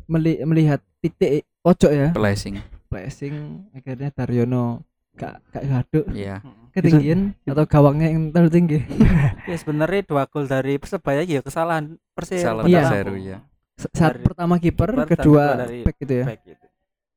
meli- 0.05 0.39
melihat 0.41 0.79
titik 0.99 1.43
pojok 1.59 1.91
ya, 1.91 2.09
blessing. 2.11 2.61
flashing 2.85 3.35
akhirnya 3.73 4.13
Daryono 4.13 4.85
gak 5.13 5.41
gak 5.49 5.63
gaduk 5.65 6.05
Iya. 6.13 6.39
mm. 6.39 6.64
Ketinggian 6.75 7.19
atau 7.41 7.63
gawangnya 7.63 8.07
yang 8.09 8.29
terlalu 8.29 8.51
tinggi. 8.51 8.79
ya 9.49 9.55
sebenarnya 9.55 10.01
dua 10.03 10.27
gol 10.27 10.43
dari 10.43 10.75
Persebaya 10.75 11.23
ya 11.23 11.39
kesalahan 11.39 11.95
Persib. 12.11 12.43
Kesalahan 12.43 12.67
Iya. 12.67 12.83
Iya. 13.15 13.37
S- 13.75 13.91
Saat 13.91 14.15
Dari 14.15 14.23
pertama 14.23 14.55
kiper, 14.55 14.89
dan 14.93 15.07
kedua 15.07 15.43
dari 15.57 15.81
back 15.81 15.95
gitu 15.97 16.13
ya. 16.13 16.25
Back 16.27 16.41
gitu. 16.43 16.65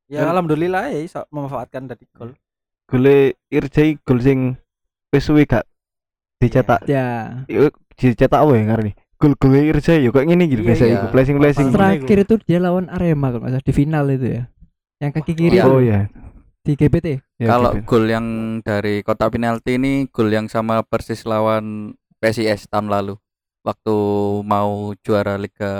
Ya 0.08 0.20
alhamdulillah 0.24 0.88
ya 0.88 1.00
iso 1.00 1.20
memanfaatkan 1.28 1.84
dari 1.84 2.06
gol. 2.10 2.32
gole 2.86 3.36
Irjai 3.46 4.00
gol 4.00 4.18
sing 4.18 4.56
wis 5.10 5.20
suwe 5.20 5.44
gak 5.44 5.68
dicetak 6.38 6.80
Ya. 6.84 7.42
Yo, 7.44 7.68
dicetak 7.92 8.32
apa 8.32 8.48
ya 8.50 8.64
ngarani 8.64 8.92
gol 9.14 9.34
gol 9.34 9.52
Irjai 9.52 10.00
yo 10.00 10.10
kayak 10.10 10.24
gini 10.26 10.44
gitu 10.46 10.62
Iya, 10.62 10.68
biasa 10.68 10.82
iya. 10.82 10.94
iku 10.94 11.06
blessing 11.10 11.36
blessing 11.36 11.68
Terakhir 11.68 12.18
itu 12.22 12.34
dia 12.40 12.58
lawan 12.58 12.86
Arema 12.88 13.28
kalau 13.28 13.42
nggak 13.42 13.52
salah 13.52 13.66
di 13.66 13.74
final 13.74 14.04
itu 14.08 14.26
ya. 14.30 14.42
Yang 14.98 15.10
kaki 15.14 15.32
kiri 15.34 15.56
Iya. 15.58 15.64
oh 15.66 15.78
ya 15.78 16.06
di 16.68 16.76
GPT. 16.76 17.24
Ya, 17.40 17.56
Kalau 17.56 17.72
gol 17.80 18.04
yang 18.04 18.60
dari 18.60 19.00
kotak 19.00 19.32
penalti 19.32 19.80
ini 19.80 20.04
gol 20.12 20.28
yang 20.28 20.52
sama 20.52 20.84
persis 20.84 21.24
lawan 21.24 21.96
PSIS 22.20 22.68
tahun 22.68 22.92
lalu. 22.92 23.16
Waktu 23.64 23.96
mau 24.44 24.92
juara 25.00 25.40
Liga 25.40 25.72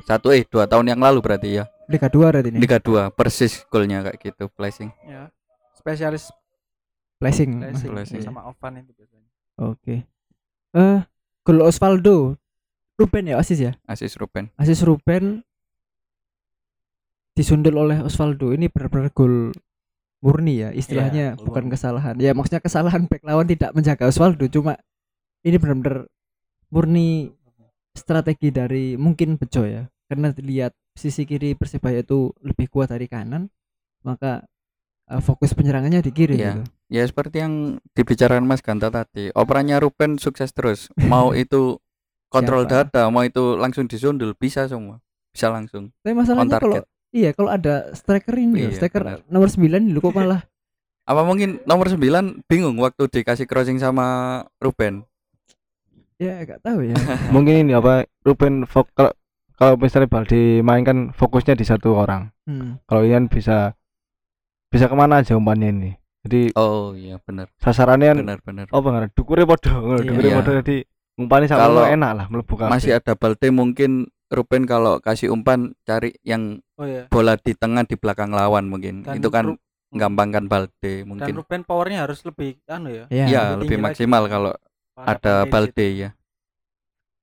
1 0.00 0.08
eh 0.32 0.42
2 0.48 0.72
tahun 0.72 0.96
yang 0.96 1.00
lalu 1.04 1.20
berarti 1.20 1.60
ya. 1.60 1.64
Liga 1.84 2.08
2 2.08 2.16
berarti 2.32 2.48
ini. 2.48 2.58
Liga 2.64 2.80
2 2.80 3.12
persis 3.12 3.60
golnya 3.68 4.08
kayak 4.08 4.18
gitu, 4.24 4.48
blessing. 4.56 4.88
Ya. 5.04 5.28
Spesialis 5.76 6.32
blessing, 7.20 7.60
Blessing. 7.60 8.24
sama 8.24 8.48
Ovan 8.48 8.80
itu 8.80 8.96
biasanya. 8.96 9.28
Oke. 9.60 10.08
Eh, 10.72 10.98
gol 11.44 11.60
Osvaldo. 11.60 12.40
Ruben 12.96 13.28
ya 13.28 13.36
asis 13.36 13.60
ya. 13.60 13.72
Asis 13.84 14.16
Ruben. 14.16 14.48
Asis 14.56 14.80
Ruben 14.80 15.44
disundul 17.36 17.76
oleh 17.76 18.00
Osvaldo. 18.00 18.52
Ini 18.52 18.72
benar-benar 18.72 19.12
gol 19.12 19.52
murni 20.22 20.62
ya 20.62 20.70
istilahnya 20.70 21.34
Iya, 21.34 21.42
bukan 21.42 21.66
kesalahan 21.66 22.14
ya 22.16 22.30
maksudnya 22.32 22.62
kesalahan 22.62 23.10
back 23.10 23.26
lawan 23.26 23.44
tidak 23.44 23.74
menjaga 23.74 24.06
Osvaldo 24.06 24.46
cuma 24.46 24.78
ini 25.42 25.58
benar-benar 25.58 26.06
murni 26.70 27.34
strategi 27.92 28.48
dari 28.48 28.94
mungkin 28.96 29.36
Bejo 29.36 29.66
ya 29.66 29.84
karena 30.06 30.30
dilihat 30.30 30.72
sisi 30.94 31.26
kiri 31.26 31.58
Persebaya 31.58 32.00
itu 32.00 32.30
lebih 32.40 32.70
kuat 32.70 32.94
dari 32.94 33.10
kanan 33.10 33.50
maka 34.00 34.46
eh, 35.10 35.20
fokus 35.20 35.52
penyerangannya 35.52 36.00
di 36.00 36.12
kiri 36.14 36.38
Iya. 36.38 36.52
gitu. 36.56 36.62
Ya 36.92 37.02
seperti 37.08 37.40
yang 37.40 37.80
dibicarakan 37.96 38.44
Mas 38.44 38.60
Ganta 38.60 38.92
tadi, 38.92 39.32
operannya 39.32 39.80
Ruben 39.80 40.20
sukses 40.20 40.52
terus. 40.52 40.92
Mau 41.08 41.32
itu 41.32 41.80
kontrol 42.28 42.68
Siapa? 42.68 42.84
data, 42.84 43.02
mau 43.08 43.24
itu 43.24 43.56
langsung 43.56 43.88
disundul 43.88 44.36
bisa 44.36 44.68
semua. 44.68 45.00
Bisa 45.32 45.48
langsung. 45.48 45.88
Tapi 46.04 46.12
masalahnya 46.12 46.60
kalau. 46.60 46.84
Iya 47.12 47.30
kalau 47.30 47.48
ada 47.48 47.92
striker 47.92 48.34
ini 48.34 48.66
Iya, 48.66 48.74
striker 48.74 49.02
benar. 49.02 49.20
nomor 49.26 49.46
9 49.46 49.60
ini 49.78 49.92
loh 49.92 50.00
kok 50.00 50.16
malah 50.18 50.42
Apa 51.02 51.22
mungkin 51.22 51.58
nomor 51.62 51.86
9 51.86 51.98
bingung 52.44 52.78
waktu 52.78 53.06
dikasih 53.06 53.44
crossing 53.44 53.76
sama 53.76 54.06
Ruben? 54.56 55.04
ya 56.16 56.38
gak 56.40 56.62
tahu 56.62 56.84
ya. 56.84 56.94
mungkin 57.34 57.60
ini 57.60 57.72
apa 57.72 58.06
Ruben 58.20 58.62
kalau 58.88 59.10
kalau 59.52 59.74
misalnya 59.76 60.06
Balde 60.06 60.38
main 60.60 60.82
kan 60.82 61.10
fokusnya 61.12 61.54
di 61.54 61.62
satu 61.62 61.94
orang 61.94 62.30
Hmm. 62.42 62.74
kalau 62.84 63.02
Ian 63.02 63.26
bisa 63.26 63.70
bisa 64.66 64.86
ke 64.86 64.94
mana 64.94 65.18
aja 65.18 65.34
umpannya 65.34 65.70
ini 65.70 65.90
jadi 66.22 66.50
Oh 66.54 66.90
iya 66.92 67.18
benar, 67.18 67.50
sasarannya 67.56 68.08
kan 68.08 68.18
benar-benar. 68.20 68.66
apa 68.68 68.82
nggak 68.84 69.10
dukure 69.12 69.42
podo 69.42 69.70
ngono, 69.72 69.98
Iya. 69.98 70.06
dukure 70.06 70.26
Iya. 70.26 70.36
podo 70.36 70.50
jadi 70.58 70.76
umpannya 71.14 71.46
sama 71.46 71.60
Kalau 71.60 71.82
enak 71.84 72.10
lah 72.14 72.26
melebu. 72.26 72.54
Masih 72.64 72.94
ada 72.94 73.14
Balde 73.14 73.48
mungkin 73.50 73.90
Ruben 74.32 74.64
kalau 74.64 74.96
kasih 74.98 75.28
umpan 75.28 75.76
cari 75.84 76.16
yang 76.24 76.64
Oh 76.80 76.88
iya. 76.88 77.04
bola 77.12 77.36
di 77.36 77.52
tengah 77.52 77.84
di 77.84 77.94
belakang 78.00 78.32
lawan 78.32 78.66
mungkin. 78.66 79.04
Dan 79.04 79.20
itu 79.20 79.28
kan 79.28 79.54
Ru- 79.54 79.60
gampangkan 79.92 80.48
Balde 80.48 81.04
dan 81.04 81.06
mungkin. 81.06 81.32
Ruben 81.36 81.62
powernya 81.68 82.08
harus 82.08 82.24
lebih 82.24 82.56
anu 82.64 82.88
ya. 82.88 83.04
Ya. 83.12 83.26
Iya, 83.28 83.42
lebih 83.52 83.52
lebih 83.52 83.60
tinggi 83.60 83.76
lagi. 83.76 83.86
maksimal 83.86 84.22
kalau 84.26 84.52
pada 84.96 85.12
ada 85.12 85.34
Balde 85.44 85.86
ya. 85.92 86.10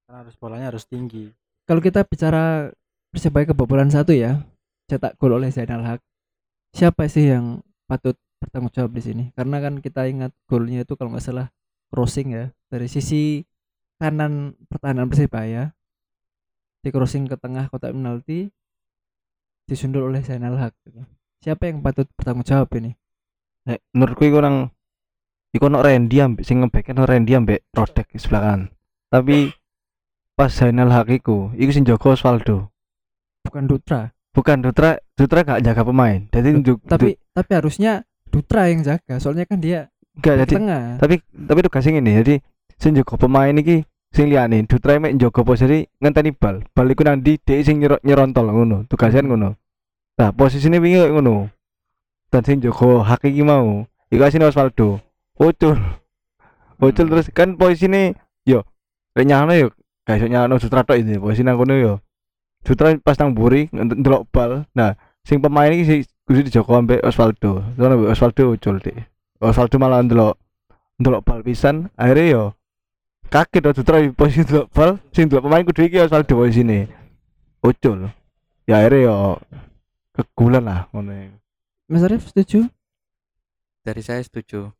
Karena 0.05 0.17
harus 0.25 0.35
bolanya 0.37 0.67
harus 0.69 0.85
tinggi. 0.85 1.33
Kalau 1.65 1.81
kita 1.81 2.05
bicara 2.05 2.69
Persebaya 3.09 3.49
kebobolan 3.49 3.89
satu 3.89 4.13
ya, 4.13 4.37
cetak 4.85 5.17
gol 5.17 5.33
oleh 5.33 5.49
Zainal 5.49 5.81
Haq. 5.81 6.01
Siapa 6.77 7.09
sih 7.09 7.33
yang 7.33 7.65
patut 7.89 8.13
bertanggung 8.37 8.69
jawab 8.69 8.93
di 8.93 9.01
sini? 9.01 9.23
Karena 9.33 9.57
kan 9.57 9.81
kita 9.81 10.05
ingat 10.05 10.29
golnya 10.45 10.85
itu 10.85 10.93
kalau 10.93 11.17
nggak 11.17 11.25
salah 11.25 11.49
crossing 11.89 12.37
ya 12.37 12.53
dari 12.69 12.85
sisi 12.85 13.41
kanan 13.97 14.53
pertahanan 14.69 15.09
Persebaya 15.09 15.73
di 16.79 16.89
crossing 16.89 17.25
ke 17.25 17.35
tengah 17.35 17.67
kotak 17.67 17.91
penalti 17.91 18.47
disundul 19.63 20.07
oleh 20.07 20.21
Zainal 20.21 20.55
Haq. 20.55 20.73
gitu. 20.83 21.03
Siapa 21.39 21.67
yang 21.67 21.79
patut 21.79 22.07
bertanggung 22.13 22.43
jawab 22.43 22.67
ini? 22.75 22.91
Nek, 23.63 23.79
menurutku 23.93 24.23
iku 24.23 24.39
nang 24.39 24.71
iku 25.49 25.67
ono 25.67 25.79
Randy 25.79 26.17
ambek 26.19 26.43
sing 26.43 26.59
ngebek 26.59 26.91
ono 26.91 27.03
Randy 27.03 27.31
ambek 27.33 27.69
Rodek 27.69 28.07
di 28.09 28.17
sebelah 28.17 28.41
kanan. 28.43 28.61
Tapi 29.07 29.51
pas 30.33 30.49
Zainal 30.49 30.89
Haq 30.89 31.09
iku, 31.13 31.51
iku 31.53 31.71
sing 31.71 31.83
jaga 31.83 32.11
Osvaldo. 32.11 32.71
Bukan 33.41 33.65
Dutra. 33.65 34.11
Bukan 34.29 34.61
Dutra, 34.61 34.99
Dutra 35.13 35.41
gak 35.41 35.63
jaga 35.63 35.81
pemain. 35.81 36.21
Jadi 36.29 36.53
njuk- 36.55 36.83
Tapi 36.85 37.17
tapi 37.33 37.51
harusnya 37.51 38.03
Dutra 38.23 38.69
yang 38.69 38.83
jaga. 38.83 39.17
Soalnya 39.17 39.43
kan 39.43 39.57
dia 39.57 39.89
di 40.11 40.21
jadi 40.21 40.45
tengah. 40.45 40.99
tapi 40.99 41.23
tapi 41.23 41.59
tugas 41.63 41.81
sing 41.81 41.95
ini 41.95 42.11
jadi 42.13 42.35
sing 42.75 42.91
jaga 42.93 43.15
pemain 43.15 43.53
iki 43.53 43.87
sing 44.13 44.29
liyane 44.29 44.65
Dutra 44.65 44.99
mek 44.99 45.15
jaga 45.17 45.41
posisi 45.45 45.85
ngenteni 46.01 46.31
bal. 46.33 46.63
Bal 46.75 46.89
iku 46.91 47.03
nang 47.05 47.21
ndi 47.21 47.37
dhek 47.37 47.65
sing 47.65 47.79
nyero- 47.79 48.01
nyerontol 48.03 48.49
ngono. 48.49 48.77
Tugasnya 48.89 49.21
ngono. 49.23 49.55
Nah, 50.17 50.29
posisine 50.35 50.79
wingi 50.81 50.99
ngono. 51.13 51.49
Dan 52.31 52.41
sing 52.45 52.61
jaga 52.61 53.03
hak 53.05 53.25
iki 53.25 53.41
mau 53.45 53.85
iku 54.11 54.21
asine 54.25 54.45
Osvaldo. 54.49 54.99
Ucul. 55.39 55.77
Ucul 56.79 57.05
Hmm. 57.07 57.11
terus 57.11 57.27
kan 57.31 57.55
posisine 57.55 58.15
yo 58.45 58.63
lek 59.15 59.25
nyano 59.27 59.51
yo 59.55 59.67
gak 60.07 60.17
iso 60.19 60.27
nyano 60.27 60.57
Dutra 60.59 60.83
tok 60.83 60.97
ini 60.99 61.17
posisi 61.19 61.43
nang 61.43 61.57
kono 61.57 61.73
yo. 61.77 61.93
Dutra 62.65 62.91
pas 62.99 63.15
nang 63.19 63.31
buri 63.33 63.69
ndelok 63.71 64.27
bal. 64.33 64.65
Nah, 64.75 64.95
sing 65.23 65.39
pemain 65.39 65.71
iki 65.71 65.85
sing 65.85 65.99
kudu 66.27 66.43
dijaga 66.45 66.77
ambek 66.77 67.01
Osvaldo. 67.05 67.63
Ambek 67.77 68.11
Osvaldo 68.13 68.51
ucul 68.57 68.77
dik. 68.83 68.95
Osvaldo 69.39 69.79
malah 69.79 70.03
ndelok 70.03 70.35
ndelok 70.99 71.23
bal 71.23 71.39
pisan 71.47 71.87
akhirnya 71.95 72.25
yo 72.27 72.43
kaget 73.29 73.61
waktu 73.61 73.77
Dutra 73.77 73.97
di 74.01 74.09
posisi 74.09 74.41
ndelok 74.41 74.67
bal 74.73 74.91
sing 75.13 75.29
ndelok 75.29 75.43
pemain 75.45 75.65
kudu 75.65 75.81
iki 75.85 76.01
Osvaldo 76.01 76.33
posisine. 76.33 76.89
Ucul. 77.61 78.09
Ya 78.65 78.81
akhirnya 78.81 79.05
yo 79.09 79.15
kegulan 80.17 80.65
lah 80.65 80.79
ngono. 80.91 81.13
ya. 81.13 81.29
Mas 81.89 82.05
Arief 82.05 82.29
setuju? 82.29 82.69
Dari 83.85 84.01
saya 84.01 84.21
setuju. 84.21 84.73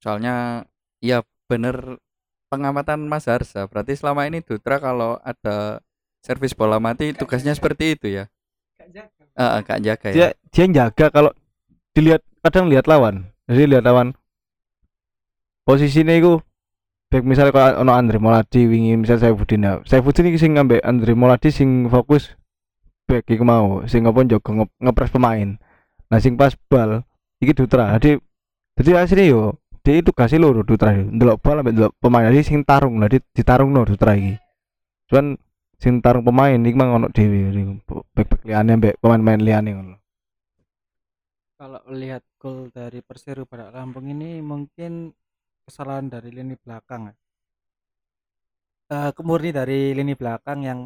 Soalnya 0.00 0.66
ya 1.00 1.24
bener 1.48 2.00
pengamatan 2.48 3.04
Mas 3.04 3.28
Harsa. 3.28 3.68
Berarti 3.68 3.96
selama 3.96 4.24
ini 4.28 4.40
Dutra 4.40 4.80
kalau 4.80 5.20
ada 5.20 5.84
servis 6.24 6.56
bola 6.56 6.80
mati 6.80 7.12
tugasnya 7.12 7.52
seperti 7.52 7.96
itu 8.00 8.06
ya. 8.08 8.24
Ah, 9.36 9.60
Kak 9.60 9.84
jaga 9.84 10.08
ya. 10.12 10.14
Dia 10.14 10.28
dia 10.48 10.64
jaga 10.84 11.06
kalau 11.12 11.30
dilihat 11.92 12.24
kadang 12.40 12.68
lihat 12.72 12.88
lawan. 12.88 13.28
Jadi 13.44 13.76
lihat 13.76 13.84
lawan 13.84 14.16
posisinya 15.68 16.12
itu 16.16 16.40
baik 17.12 17.24
misalnya 17.24 17.52
kalau 17.54 17.82
ono 17.82 17.92
Andre 17.94 18.18
Moladi 18.18 18.66
wingi 18.66 18.98
misal 18.98 19.20
saya 19.22 19.34
Budin 19.34 19.66
ya. 19.66 19.78
Saya 19.86 20.00
Budin 20.02 20.30
iki 20.30 20.38
sing 20.40 20.58
ngambil 20.58 20.82
Andre 20.82 21.12
Moladi 21.14 21.48
sing 21.54 21.86
fokus 21.86 22.34
back 23.04 23.28
iku 23.28 23.44
mau 23.44 23.84
sing 23.86 24.08
apa 24.08 24.18
njogo 24.24 24.50
nge- 24.50 24.74
ngepres 24.80 25.12
pemain. 25.14 25.60
Nah 26.10 26.18
sing 26.18 26.34
pas 26.34 26.56
bal 26.70 27.04
iki 27.38 27.54
Dutra. 27.54 27.94
Jadi 27.96 28.18
jadi 28.74 28.90
aslinya 29.04 29.24
yo 29.30 29.42
dia 29.84 30.00
itu 30.00 30.10
kasih 30.10 30.40
loro 30.40 30.64
Dutra 30.64 30.96
ndelok 30.96 31.38
bal 31.44 31.60
ambek 31.60 31.72
ndelok 31.76 31.92
pemain 32.00 32.26
jadi 32.32 32.42
sing 32.42 32.64
tarung 32.64 32.98
lah 32.98 33.12
di 33.12 33.20
ditarung 33.36 33.70
no 33.70 33.84
Dutra 33.86 34.16
iki. 34.16 34.34
Cuman 35.12 35.38
sing 35.78 36.00
tarung 36.00 36.24
pemain 36.24 36.56
iki 36.56 36.74
mang 36.74 36.96
ono 36.96 37.06
dhewe 37.12 37.52
back 38.16 38.42
liyane 38.42 38.70
ambek 38.74 38.98
pemain-pemain 38.98 39.40
liyane 39.44 39.70
ngono. 39.76 39.96
Kalau 41.54 41.80
lihat 41.94 42.26
gol 42.36 42.68
dari 42.74 43.00
Perseru 43.00 43.46
pada 43.46 43.70
Lampung 43.70 44.10
ini 44.10 44.42
mungkin 44.42 45.14
kesalahan 45.64 46.06
dari 46.12 46.30
lini 46.30 46.54
belakang. 46.60 47.10
ya. 47.10 47.14
Eh 48.92 49.10
kemurni 49.16 49.50
dari 49.50 49.96
lini 49.96 50.12
belakang 50.12 50.58
yang 50.62 50.78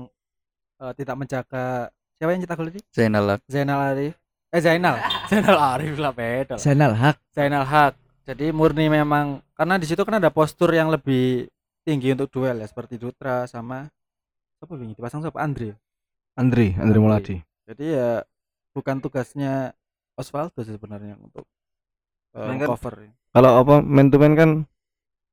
eh, 0.79 0.93
tidak 0.95 1.17
menjaga 1.19 1.91
siapa 2.17 2.31
yang 2.35 2.43
cetak 2.47 2.57
gol 2.57 2.69
tadi? 2.71 2.81
Zainal. 2.95 3.25
Zainal 3.51 3.81
Arif. 3.95 4.15
Eh 4.55 4.61
Zainal. 4.63 4.97
Zainal 5.31 5.59
Arif 5.59 5.95
lah 5.99 6.13
beda. 6.15 6.55
lah. 6.57 6.63
Zainal 6.63 6.93
Haq. 6.95 7.17
Zainal 7.35 7.67
Haq. 7.67 7.95
Jadi 8.29 8.53
murni 8.53 8.87
memang 8.93 9.41
karena 9.57 9.81
di 9.81 9.89
situ 9.89 10.05
kan 10.05 10.21
ada 10.21 10.29
postur 10.29 10.71
yang 10.71 10.93
lebih 10.93 11.49
tinggi 11.83 12.13
untuk 12.13 12.29
duel 12.29 12.61
ya 12.61 12.69
seperti 12.69 13.01
Dutra 13.01 13.49
sama 13.49 13.89
siapa 14.61 14.77
ini 14.77 14.93
dipasang 14.93 15.25
siapa 15.25 15.41
Andre. 15.41 15.73
Andri, 16.37 16.77
Andri 16.77 16.99
Andri. 16.99 16.99
Muladi. 17.01 17.37
Jadi 17.67 17.85
ya 17.97 18.21
bukan 18.77 19.01
tugasnya 19.03 19.73
Osvaldo 20.15 20.61
sebenarnya 20.61 21.17
untuk 21.19 21.49
eh, 22.35 22.59
kan- 22.59 22.69
cover. 22.75 22.93
Kalau 23.29 23.51
apa 23.61 23.75
man 23.85 24.09
to 24.09 24.17
man 24.19 24.35
kan 24.35 24.51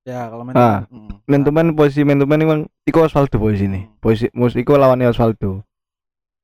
Ya 0.05 0.29
kalau 0.29 0.45
main 0.45 0.53
Ah, 0.53 0.85
mm, 0.85 1.25
man 1.25 1.41
to 1.41 1.49
man 1.49 1.73
posisi 1.73 2.05
man 2.05 2.21
to 2.21 2.29
man 2.29 2.37
emang 2.37 2.61
iku 2.85 3.09
Osvaldo 3.09 3.41
posisi 3.41 3.65
ini. 3.65 3.89
Hmm. 3.89 3.97
Posisi 3.97 4.29
mus 4.37 4.53
iku 4.53 4.77
lawannya 4.77 5.09
Osvaldo. 5.09 5.65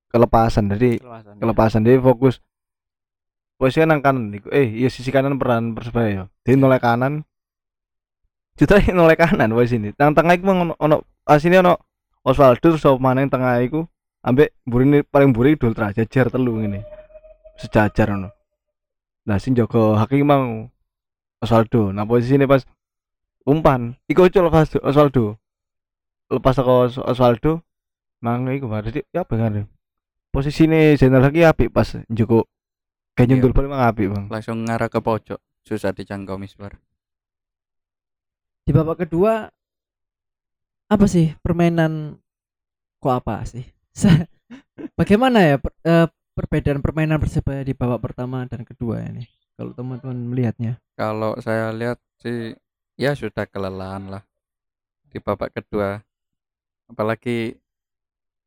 Kelepasan 0.10 0.74
jadi 0.74 0.98
kelepasan. 0.98 1.34
kelepasan 1.38 1.82
dia 1.86 2.02
fokus 2.02 2.42
posisi 3.62 3.86
nang 3.86 4.02
kanan 4.02 4.34
iku. 4.34 4.50
Eh, 4.50 4.82
iya 4.82 4.90
sisi 4.90 5.14
kanan 5.14 5.38
peran 5.38 5.78
Persebaya 5.78 6.10
yo. 6.10 6.24
Dia 6.42 6.58
noleh 6.58 6.82
kanan. 6.82 7.22
Juta 8.58 8.82
noleh 8.98 9.14
kanan 9.14 9.54
posisi 9.54 9.78
ini. 9.78 9.94
Nang 9.94 10.18
tengah 10.18 10.34
iku 10.42 10.50
ono, 10.50 10.74
ono 10.82 11.06
asine 11.30 11.62
ono 11.62 11.78
Osvaldo 12.26 12.58
terus 12.58 12.82
mana 12.98 13.22
yang 13.22 13.30
tengah 13.30 13.62
iku 13.62 13.86
ambek 14.26 14.58
burine 14.66 15.06
paling 15.06 15.38
buri 15.38 15.54
Dultra 15.54 15.94
jajar 15.94 16.34
telu 16.34 16.58
ngene. 16.58 16.82
Sejajar 17.62 18.18
ono. 18.18 18.34
Nah, 19.28 19.38
sing 19.38 19.54
jaga 19.54 20.02
haki 20.02 20.26
mau 20.26 20.70
Osvaldo. 21.42 21.94
Nah, 21.94 22.06
posisi 22.06 22.38
ini 22.38 22.46
pas 22.50 22.66
umpan, 23.46 23.98
iku 24.06 24.26
ucul 24.30 24.50
lepas 24.50 24.74
Osvaldo. 24.82 25.38
Lepas 26.32 26.56
saka 26.58 26.72
Os- 26.88 27.02
Osvaldo, 27.02 27.62
nang 28.22 28.46
iku 28.50 28.70
berarti 28.70 29.04
ya 29.12 29.26
kan? 29.26 29.66
Posisine 30.32 30.96
Zainal 30.96 31.28
lagi 31.28 31.44
apik 31.44 31.76
pas 31.76 31.92
njoko 32.08 32.48
kayak 33.20 33.28
Iya. 33.28 33.32
nyundul 33.36 33.52
bal 33.52 33.68
emang 33.68 33.84
apik, 33.84 34.08
Bang. 34.16 34.26
Langsung 34.32 34.64
ngarah 34.64 34.88
ke 34.88 35.04
pojok. 35.04 35.40
Susah 35.68 35.92
dijangkau 35.92 36.40
Misbar. 36.40 36.80
Di 38.64 38.72
babak 38.72 39.04
kedua 39.04 39.52
apa 40.88 41.06
sih 41.08 41.36
permainan 41.44 42.16
kok 43.04 43.12
apa 43.12 43.44
sih? 43.44 43.68
Bagaimana 45.00 45.44
ya 45.44 45.56
per- 45.60 45.76
eh, 45.84 46.08
perbedaan 46.36 46.80
permainan 46.80 47.20
Persebaya 47.20 47.62
di 47.66 47.76
babak 47.76 48.12
pertama 48.12 48.44
dan 48.48 48.64
kedua 48.64 49.04
ini? 49.04 49.28
Kalau 49.56 49.76
teman-teman 49.76 50.18
melihatnya. 50.32 50.82
Kalau 50.96 51.38
saya 51.44 51.70
lihat 51.76 52.00
sih 52.24 52.56
ya 52.96 53.14
sudah 53.14 53.46
kelelahan 53.46 54.10
lah 54.10 54.24
di 55.12 55.20
babak 55.20 55.52
kedua. 55.54 56.02
Apalagi 56.88 57.56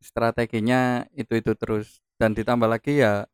strateginya 0.00 1.08
itu-itu 1.16 1.56
terus 1.56 2.00
dan 2.20 2.36
ditambah 2.36 2.68
lagi 2.68 3.00
ya 3.00 3.24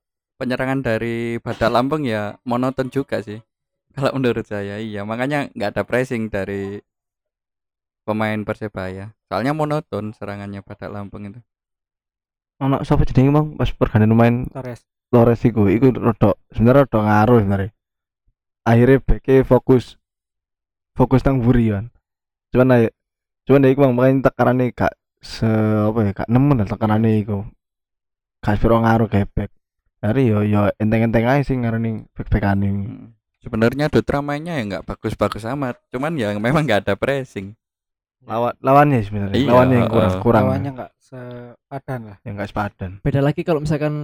penyerangan 0.40 0.80
dari 0.80 1.36
Badak 1.42 1.70
Lampung 1.70 2.06
ya 2.06 2.38
monoton 2.46 2.88
juga 2.88 3.20
sih. 3.20 3.42
Kalau 3.94 4.14
menurut 4.16 4.46
saya 4.46 4.78
iya, 4.78 5.02
makanya 5.02 5.50
nggak 5.52 5.70
ada 5.76 5.82
pressing 5.82 6.30
dari 6.30 6.78
pemain 8.06 8.40
Persebaya. 8.46 9.12
Soalnya 9.28 9.52
monoton 9.52 10.14
serangannya 10.16 10.62
Badak 10.64 10.90
Lampung 10.90 11.28
itu. 11.28 11.40
Ono 12.60 12.76
sapa 12.84 13.08
jenenge 13.08 13.32
Bang 13.32 13.46
pas 13.56 13.70
pergantian 13.72 14.12
pemain 14.12 14.36
Torres. 14.52 14.84
Flores 15.10 15.40
iku 15.42 15.66
iku 15.66 15.90
rodok 15.90 16.38
sebenarnya 16.52 16.86
rodok 16.86 17.02
ngaruh 17.02 17.38
sebenarnya. 17.42 17.70
Akhirnya 18.62 18.98
beke 19.00 19.42
fokus 19.42 19.96
fokus 20.94 21.24
nang 21.24 21.40
buri 21.40 21.72
kan 21.72 21.88
cuman 22.50 22.74
ayo 22.76 22.88
cuman 23.46 23.70
iku 23.70 23.78
bang 23.86 23.94
makanya 23.94 24.26
tekanane 24.26 24.64
gak 24.74 24.92
se 25.22 25.46
apa 25.86 25.98
ya 26.02 26.10
gak 26.12 26.28
nemen 26.28 26.66
tekanane 26.68 27.10
iku. 27.24 27.48
Gak 28.44 28.60
sepiro 28.60 28.78
ngaruh 28.80 29.08
kayak 29.08 29.32
back. 29.32 29.50
Dari 30.00 30.32
yo 30.32 30.40
yo 30.44 30.72
enteng-enteng 30.80 31.28
aja 31.28 31.44
sih 31.44 31.56
ngarani 31.60 32.08
back-backane 32.16 32.68
Hmm. 32.68 33.12
Sebenarnya 33.40 33.88
Dutra 33.88 34.20
mainnya 34.20 34.60
ya 34.60 34.62
nggak 34.68 34.84
bagus-bagus 34.84 35.48
amat, 35.48 35.80
cuman 35.88 36.12
ya 36.12 36.36
memang 36.36 36.60
nggak 36.60 36.84
ada 36.84 36.92
pressing. 36.92 37.56
Lawan 38.20 38.52
lawannya 38.60 39.00
sebenarnya 39.00 39.36
Iya, 39.36 39.48
lawannya 39.48 39.76
yang 39.78 39.88
kurang 39.88 40.10
heeh. 40.10 40.22
kurang 40.22 40.44
lawannya 40.44 40.70
nggak 40.74 40.90
sepadan 41.00 42.00
lah. 42.04 42.16
Yang 42.22 42.34
gak 42.36 42.48
sepadan. 42.48 42.90
Beda 43.00 43.20
lagi 43.20 43.40
kalau 43.42 43.60
misalkan 43.60 43.94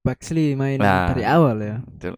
Baxley 0.00 0.54
main 0.54 0.76
Nah. 0.76 1.08
dari 1.10 1.24
awal 1.24 1.56
ya. 1.58 1.76
Betul. 1.82 2.14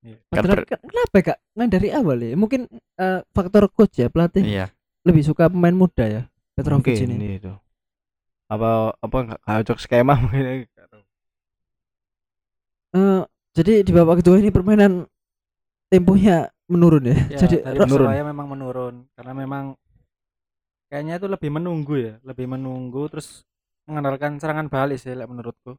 Kan 0.00 0.16
Padahal 0.32 0.64
kan- 0.64 0.80
kenapa 0.82 1.14
ya, 1.14 1.24
kak 1.26 1.38
main 1.54 1.68
dari 1.68 1.88
awal 1.90 2.16
ya? 2.18 2.32
Mungkin 2.34 2.60
eh, 2.96 3.20
faktor 3.30 3.68
coach 3.68 3.96
ya 3.96 4.08
pelatih. 4.08 4.40
Iya, 4.42 4.66
lebih 5.02 5.20
suka 5.22 5.46
pemain 5.46 5.72
muda 5.72 6.04
ya 6.04 6.22
Petrovic 6.52 6.88
mungkin 6.88 7.06
ini. 7.06 7.14
ini 7.16 7.28
itu. 7.38 7.52
Apa 8.48 8.96
apa 8.96 9.16
nggak 9.22 9.38
gak 9.40 9.56
cocok 9.62 9.78
skema 9.78 10.14
mungkin 10.20 10.64
Eh, 12.90 13.22
jadi 13.54 13.86
di 13.86 13.92
babak 13.92 14.18
kedua 14.18 14.36
ini 14.36 14.50
permainan 14.50 15.06
temponya 15.86 16.50
menurun 16.66 17.06
ya, 17.06 17.18
ya 17.28 17.38
jadi 17.40 17.56
menurun. 17.76 18.10
Memang 18.10 18.46
menurun 18.48 18.94
karena 19.14 19.32
memang 19.32 19.64
kayaknya 20.90 21.22
itu 21.22 21.26
lebih 21.30 21.50
menunggu 21.54 21.94
ya 21.96 22.14
lebih 22.20 22.50
menunggu 22.50 23.06
terus 23.06 23.46
mengandalkan 23.86 24.36
serangan 24.36 24.66
balik 24.66 24.98
sih 24.98 25.14
menurutku. 25.14 25.78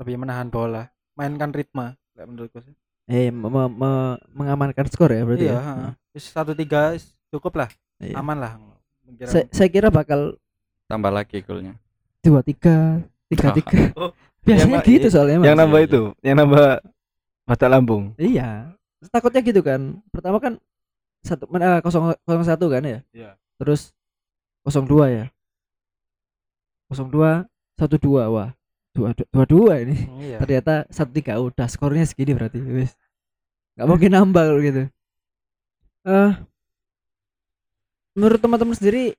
Lebih 0.00 0.18
menahan 0.18 0.48
bola 0.48 0.88
mainkan 1.14 1.52
ritme 1.52 1.94
menurutku 2.16 2.58
sih. 2.58 2.74
Eh 3.04 3.28
me- 3.28 3.52
me- 3.52 3.68
me- 3.70 4.18
mengamankan 4.32 4.88
skor 4.88 5.12
ya 5.12 5.22
berarti 5.22 5.46
iya 5.46 5.92
ya? 6.16 6.18
satu 6.18 6.56
tiga 6.56 6.96
cukup 7.28 7.60
lah. 7.60 7.68
Iya. 8.00 8.18
aman 8.18 8.36
lah 8.40 8.52
Mengira- 9.04 9.30
saya, 9.30 9.44
saya 9.52 9.68
kira 9.70 9.92
bakal 9.92 10.34
tambah 10.88 11.12
lagi 11.12 11.44
golnya. 11.44 11.76
dua 12.24 12.40
tiga 12.40 13.04
tiga 13.28 13.52
tiga. 13.52 13.78
Oh, 14.00 14.10
biasanya 14.44 14.80
yang- 14.80 14.88
gitu 14.88 15.06
soalnya 15.12 15.36
yang 15.44 15.56
nambah 15.56 15.80
iya, 15.80 15.88
itu 15.88 16.02
yang 16.24 16.36
nambah 16.40 16.66
batak 17.44 17.68
lambung. 17.70 18.04
Iya. 18.16 18.72
Takutnya 19.12 19.40
gitu 19.44 19.60
kan. 19.60 20.00
Pertama 20.08 20.40
kan 20.40 20.56
satu 21.24 21.44
eh, 21.48 21.80
kosong 21.84 22.16
kosong 22.24 22.44
satu 22.44 22.66
kan 22.72 22.82
ya? 22.84 23.00
Iya. 23.12 23.30
terus 23.54 23.94
kosong 24.64 24.84
dua 24.84 25.06
ya 25.06 25.24
kosong 26.86 27.08
dua 27.08 27.44
satu 27.74 27.96
dua 27.96 28.22
wah 28.26 28.50
dua 28.90 29.12
dua, 29.12 29.26
dua, 29.28 29.44
dua 29.44 29.72
ini 29.78 29.96
iya 30.22 30.38
ternyata 30.38 30.88
satu 30.88 31.10
tiga 31.10 31.36
udah 31.36 31.66
skornya 31.66 32.02
segini 32.02 32.32
berarti 32.32 32.58
wis 32.60 32.96
nggak 33.74 33.86
mungkin 33.86 34.10
nambah 34.10 34.42
kalau 34.42 34.60
gitu 34.60 34.82
eh 36.04 36.32
menurut 38.14 38.38
teman-teman 38.38 38.72
sendiri 38.72 39.18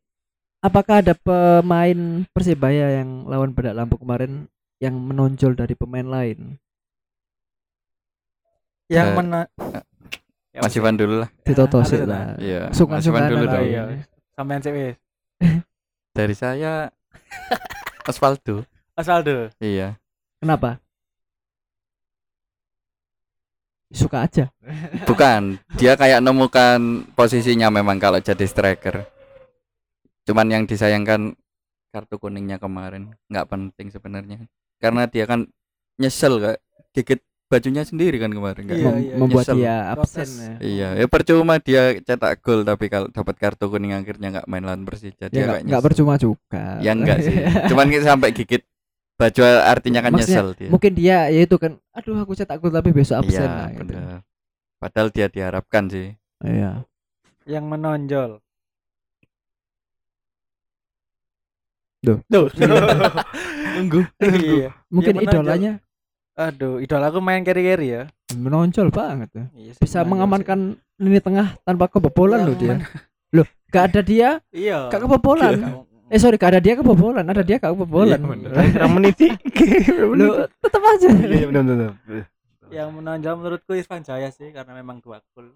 apakah 0.60 1.04
ada 1.04 1.14
pemain 1.14 2.24
persebaya 2.32 2.98
yang 2.98 3.28
lawan 3.28 3.52
Badak 3.52 3.76
Lampung 3.76 4.00
kemarin 4.00 4.48
yang 4.80 4.96
menonjol 4.96 5.54
dari 5.54 5.76
pemain 5.76 6.06
lain 6.06 6.56
yang 8.88 9.12
Eh, 9.12 9.16
mena 9.16 9.42
Ya, 10.56 10.64
Mas 10.64 10.72
Ivan 10.72 10.96
dulu 10.96 11.20
lah. 11.20 11.30
Ditoto 11.44 11.84
harus 11.84 11.92
sih 11.92 12.00
lah. 12.00 12.40
Iya. 12.40 12.72
Sungkan- 12.72 13.04
Mas 13.04 13.08
Ivan 13.12 13.28
dulu 13.28 13.44
dong. 13.44 13.68
iya 13.68 13.84
sampean 14.32 14.64
sih 14.64 14.72
wis 14.72 14.96
Dari 16.16 16.36
saya 16.36 16.90
Osvaldo. 18.08 18.64
Osvaldo 18.96 19.52
Iya. 19.60 20.00
kenapa 20.40 20.80
suka 23.96 24.28
aja 24.28 24.52
Bukan, 25.08 25.56
dia 25.80 25.96
kayak 25.96 26.20
nemukan 26.20 27.08
posisinya 27.16 27.72
memang 27.72 27.96
kalau 27.96 28.20
jadi 28.20 28.44
striker. 28.44 29.08
Cuman 30.28 30.52
yang 30.52 30.64
disayangkan 30.68 31.38
kartu 31.96 32.20
kuningnya 32.20 32.60
kemarin 32.60 33.16
nggak 33.32 33.48
penting 33.48 33.88
sebenarnya. 33.94 34.52
Karena 34.84 35.08
dia 35.08 35.24
kan 35.24 35.48
nyesel 35.96 36.44
kayak 36.44 36.60
gigit 36.92 37.22
bajunya 37.46 37.82
sendiri 37.82 38.18
kan 38.18 38.30
kemarin 38.30 38.64
kan. 38.64 38.74
Iya, 38.74 38.86
Mem- 38.86 39.00
iya, 39.00 39.16
membuat 39.16 39.46
nyesel. 39.46 39.56
dia 39.56 39.76
absen 39.88 40.28
ya. 40.28 40.54
Iya, 40.60 40.88
ya 40.98 41.06
percuma 41.06 41.56
dia 41.58 41.82
cetak 42.00 42.40
gol 42.40 42.62
tapi 42.62 42.86
kalau 42.88 43.08
dapat 43.08 43.36
kartu 43.36 43.66
kuning 43.68 43.94
akhirnya 43.94 44.28
nggak 44.34 44.46
main 44.46 44.62
lawan 44.62 44.82
Persija. 44.82 45.26
ya 45.26 45.28
Dia 45.28 45.44
nggak 45.46 45.62
nyesel. 45.64 45.82
percuma 45.82 46.14
juga 46.16 46.64
Ya 46.80 46.92
enggak 46.92 47.18
sih. 47.22 47.36
Cuman 47.70 47.88
kita 47.88 48.06
sampai 48.08 48.30
gigit 48.32 48.66
baju 49.16 49.42
artinya 49.64 50.02
kan 50.02 50.12
Maksudnya, 50.12 50.28
nyesel 50.36 50.48
dia. 50.56 50.68
mungkin 50.68 50.92
dia 50.92 51.18
ya 51.28 51.42
itu 51.42 51.56
kan 51.56 51.72
aduh 51.90 52.20
aku 52.20 52.34
cetak 52.34 52.58
gol 52.58 52.68
tapi 52.70 52.92
besok 52.92 53.22
absen 53.22 53.40
Iya, 53.40 53.48
lah, 53.48 53.68
gitu. 53.70 53.80
benar. 53.88 54.20
Padahal 54.76 55.08
dia 55.10 55.28
diharapkan 55.28 55.84
sih. 55.88 56.08
iya 56.42 56.84
yang 57.46 57.64
menonjol 57.64 58.42
Duh. 62.02 62.20
Duh. 62.28 62.50
Nunggu. 63.76 64.02
iya 64.22 64.70
mungkin 64.88 65.16
idolanya 65.18 65.72
aduh 66.36 66.84
idola 66.84 67.08
aku 67.10 67.20
main 67.24 67.42
carry 67.42 67.64
carry 67.64 67.88
ya. 67.96 68.04
Menonjol 68.36 68.92
banget 68.92 69.30
ya. 69.32 69.46
Iya 69.56 69.72
sih, 69.76 69.82
bisa 69.84 70.04
menonjol 70.04 70.12
mengamankan 70.12 70.60
lini 71.00 71.20
tengah 71.24 71.56
tanpa 71.64 71.88
kebobolan 71.88 72.44
Yang 72.44 72.48
loh 72.48 72.56
dia. 72.60 72.76
loh 73.36 73.48
gak 73.72 73.84
ada 73.92 74.02
dia 74.04 74.30
iya. 74.52 74.92
gak 74.92 75.02
kebobolan. 75.08 75.84
Eh 76.12 76.20
sorry 76.22 76.38
gak 76.38 76.56
ada 76.56 76.62
dia 76.62 76.76
kebobolan 76.78 77.26
ada 77.26 77.44
dia 77.44 77.58
gak 77.58 77.72
kebobolan. 77.74 78.20
Iya, 78.20 78.28
bener. 78.30 78.52
kurang 78.76 78.94
meniti 79.00 79.28
lo 80.06 80.48
tetap 80.60 80.84
aja. 80.84 81.08
iya 81.26 81.46
benar 81.50 81.64
benar 81.64 81.92
yang 82.74 82.90
menonjol 82.92 83.40
menurutku 83.40 83.72
Irfan 83.78 84.04
Jaya 84.04 84.28
sih 84.34 84.50
karena 84.52 84.76
memang 84.76 85.00
dua 85.00 85.22
gol 85.32 85.54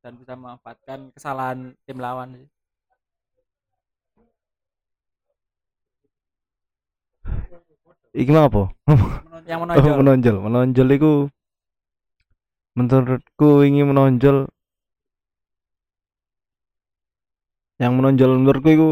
dan 0.00 0.16
bisa 0.16 0.38
memanfaatkan 0.38 1.12
kesalahan 1.12 1.74
tim 1.84 1.98
lawan 2.00 2.36
sih. 2.36 2.48
Iki 8.14 8.30
mah 8.30 8.46
apa? 8.50 8.62
Yang 9.46 9.58
Oh, 9.58 9.64
menonjol. 9.66 9.94
Menonjol 9.98 10.36
menonjol 10.46 10.88
itu 10.94 11.12
menurutku 12.78 13.50
ingin 13.66 13.90
menonjol. 13.90 14.46
Yang 17.80 17.92
menonjol 17.96 18.30
menurutku 18.36 18.70
itu 18.70 18.90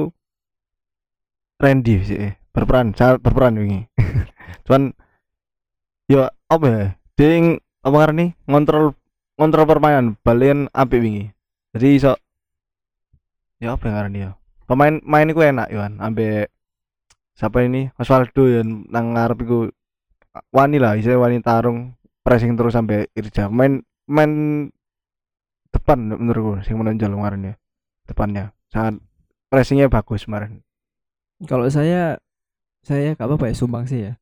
Randy 1.59 1.95
sih 2.07 2.39
berperan 2.55 2.95
sangat 2.95 3.19
berperan 3.19 3.59
ini 3.59 3.87
cuman 4.67 4.95
ya 6.07 6.31
apa 6.47 6.67
ya? 6.67 6.85
Dia 7.19 7.29
yang 7.35 7.47
apa 7.83 7.97
karena 7.99 8.15
nih 8.15 8.31
ngontrol 8.47 8.95
ngontrol 9.39 9.67
permainan 9.67 10.07
balian 10.23 10.71
api 10.71 10.97
wingi. 11.03 11.25
Jadi 11.75 11.87
iso 11.99 12.15
ya 13.59 13.75
apa 13.75 13.91
yang 13.91 13.97
karena 13.99 14.19
ya? 14.19 14.31
Pemain 14.71 14.95
main 15.03 15.31
itu 15.31 15.43
enak 15.43 15.69
Iwan. 15.75 15.99
Ambil 15.99 16.47
siapa 17.39 17.63
ini 17.63 17.87
Osvaldo 17.95 18.51
yang 18.51 18.91
nang 18.91 19.15
ngarep 19.15 19.39
iku 19.47 19.71
wani 20.51 20.83
lah 20.83 20.99
istilahnya 20.99 21.23
wani 21.23 21.39
tarung 21.39 21.79
pressing 22.27 22.59
terus 22.59 22.75
sampai 22.75 23.07
Irja. 23.15 23.47
Main 23.47 23.79
main 24.11 24.33
depan 25.71 26.19
menurutku 26.19 26.67
sing 26.67 26.75
menonjol 26.75 27.15
kemarin 27.15 27.55
ya 27.55 27.55
depannya. 28.11 28.45
Sangat 28.67 28.99
pressingnya 29.47 29.87
bagus 29.87 30.27
kemarin. 30.27 30.67
Kalau 31.47 31.71
saya 31.71 32.19
saya 32.83 33.15
gak 33.15 33.31
apa-apa 33.31 33.49
ya 33.49 33.55
sumbang 33.55 33.87
sih 33.87 34.11
ya. 34.11 34.13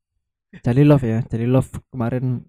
Jadi 0.60 0.84
love 0.84 1.02
ya 1.08 1.24
jadi 1.24 1.48
love 1.48 1.72
kemarin 1.88 2.44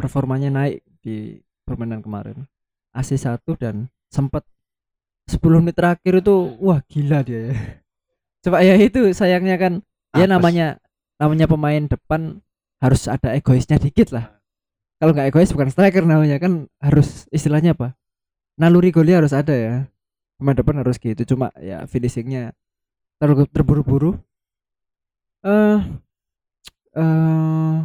performanya 0.00 0.48
naik 0.48 0.80
di 1.04 1.36
permainan 1.68 2.00
kemarin. 2.00 2.48
AC 2.96 3.16
1 3.16 3.44
dan 3.60 3.92
sempat 4.08 4.44
10 5.28 5.40
menit 5.60 5.76
terakhir 5.76 6.20
itu 6.20 6.56
wah 6.60 6.84
gila 6.84 7.24
dia 7.24 7.52
ya 7.52 7.81
coba 8.42 8.60
ya 8.66 8.74
itu 8.76 9.14
sayangnya 9.14 9.56
kan. 9.56 9.72
Ya 10.12 10.28
namanya 10.28 10.76
namanya 11.16 11.48
pemain 11.48 11.88
depan 11.88 12.44
harus 12.82 13.06
ada 13.08 13.32
egoisnya 13.32 13.78
dikit 13.78 14.12
lah. 14.12 14.42
Kalau 14.98 15.14
nggak 15.14 15.32
egois 15.32 15.50
bukan 15.54 15.70
striker 15.70 16.04
namanya 16.04 16.36
kan 16.42 16.66
harus 16.82 17.26
istilahnya 17.30 17.74
apa? 17.74 17.94
Naluri 18.58 18.90
golnya 18.90 19.22
harus 19.22 19.32
ada 19.32 19.54
ya. 19.54 19.74
Pemain 20.36 20.58
depan 20.58 20.82
harus 20.82 20.98
gitu 20.98 21.22
cuma 21.34 21.54
ya 21.62 21.86
finishingnya 21.86 22.52
terlalu 23.22 23.46
terburu-buru. 23.48 24.18
Eh 25.46 25.78
eh 26.98 27.76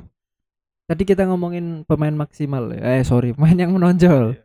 tadi 0.89 1.03
kita 1.05 1.25
ngomongin 1.29 1.85
pemain 1.87 2.13
maksimal 2.13 2.73
ya. 2.73 2.81
eh 2.99 3.03
sorry 3.05 3.31
pemain 3.37 3.55
yang 3.55 3.71
menonjol. 3.77 4.35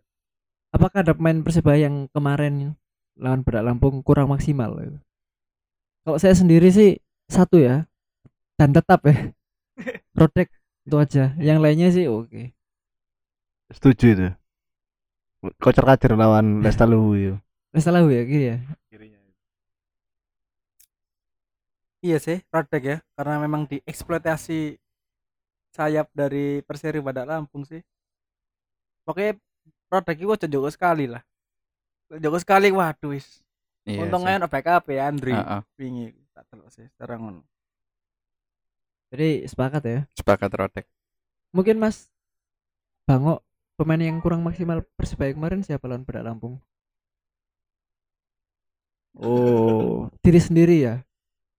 Apakah 0.72 1.04
ada 1.04 1.12
pemain 1.12 1.44
persebaya 1.44 1.88
yang 1.88 2.08
kemarin 2.12 2.72
lawan 3.20 3.44
Badak 3.44 3.64
Lampung 3.68 4.00
kurang 4.00 4.32
maksimal? 4.32 4.72
Kalau 6.02 6.18
saya 6.18 6.34
sendiri 6.34 6.68
sih 6.68 6.98
satu 7.30 7.58
ya 7.58 7.86
dan 8.58 8.74
tetap 8.74 9.02
ya 9.06 9.32
Rodek 10.18 10.50
itu 10.86 10.96
aja 10.98 11.32
yang 11.38 11.62
lainnya 11.62 11.88
sih 11.94 12.06
oke 12.10 12.52
Setuju 13.72 14.06
itu. 14.12 14.28
Kocar 15.56 15.88
kacir 15.88 16.12
lawan 16.12 16.60
Lestalu 16.64 17.00
yo. 17.16 17.34
salah 17.80 18.04
ya 18.04 18.22
kiri 18.28 18.46
ya 18.52 18.56
Iya 22.02 22.18
sih, 22.18 22.42
Rodek 22.50 22.82
ya, 22.82 22.96
karena 23.14 23.38
memang 23.38 23.62
dieksploitasi 23.70 24.74
sayap 25.70 26.10
dari 26.10 26.58
Perseri 26.66 26.98
pada 26.98 27.22
Lampung 27.22 27.62
sih. 27.62 27.78
Pokoknya 29.06 29.38
Rodek 29.86 30.18
itu 30.18 30.50
jago 30.50 30.66
sekali 30.66 31.06
lah. 31.06 31.22
Jago 32.10 32.42
sekali, 32.42 32.74
waduh 32.74 33.14
wis. 33.14 33.46
Iya 33.82 34.06
Untungnya 34.06 34.38
ono 34.38 34.46
backup 34.46 34.86
ya 34.88 35.10
Andri. 35.10 35.34
Heeh, 35.34 35.60
Wingi 35.76 36.06
tak 36.30 36.46
telok 36.48 36.70
sih, 36.70 36.86
sekarang 36.94 37.18
ngono. 37.22 37.42
jadi 39.12 39.44
sepakat 39.44 39.82
ya. 39.84 40.00
Sepakat 40.16 40.50
Rodek. 40.50 40.86
mungkin 41.52 41.76
Mas 41.76 42.08
Bango 43.04 43.44
pemain 43.76 44.00
yang 44.00 44.22
kurang 44.24 44.40
maksimal 44.40 44.80
persebaya 44.96 45.36
kemarin 45.36 45.60
siapa 45.60 45.84
lawan 45.84 46.06
pada 46.06 46.24
Lampung? 46.24 46.56
Oh. 49.12 50.08
Diri 50.24 50.40
sendiri 50.40 50.76
ya 50.80 50.94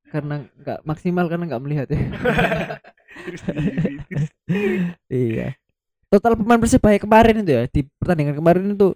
karena 0.09 0.45
nggak 0.61 0.85
maksimal 0.85 1.25
karena 1.25 1.45
nggak 1.49 1.63
melihat 1.63 1.87
ya. 1.89 2.01
Iya. 5.09 5.55
Total 6.09 6.33
pemain 6.37 6.61
persebaya 6.61 6.97
kemarin 7.01 7.41
itu 7.41 7.51
ya 7.53 7.63
di 7.69 7.81
pertandingan 7.97 8.37
kemarin 8.37 8.73
itu 8.77 8.93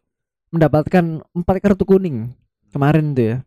mendapatkan 0.54 1.06
empat 1.34 1.56
kartu 1.62 1.84
kuning 1.86 2.30
kemarin 2.78 3.18
itu 3.18 3.24
ya. 3.34 3.38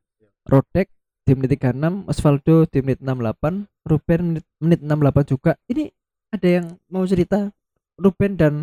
Rodek 0.51 0.91
di 1.23 1.33
menit 1.39 1.63
36 1.63 2.11
Osvaldo 2.11 2.67
di 2.67 2.79
menit 2.83 2.99
68 2.99 3.71
Ruben 3.87 4.21
menit, 4.35 4.45
menit 4.59 4.81
68 4.83 5.31
juga. 5.31 5.55
Ini 5.71 5.87
ada 6.35 6.49
yang 6.51 6.67
mau 6.91 7.07
cerita? 7.07 7.55
Ruben 7.95 8.35
dan 8.35 8.55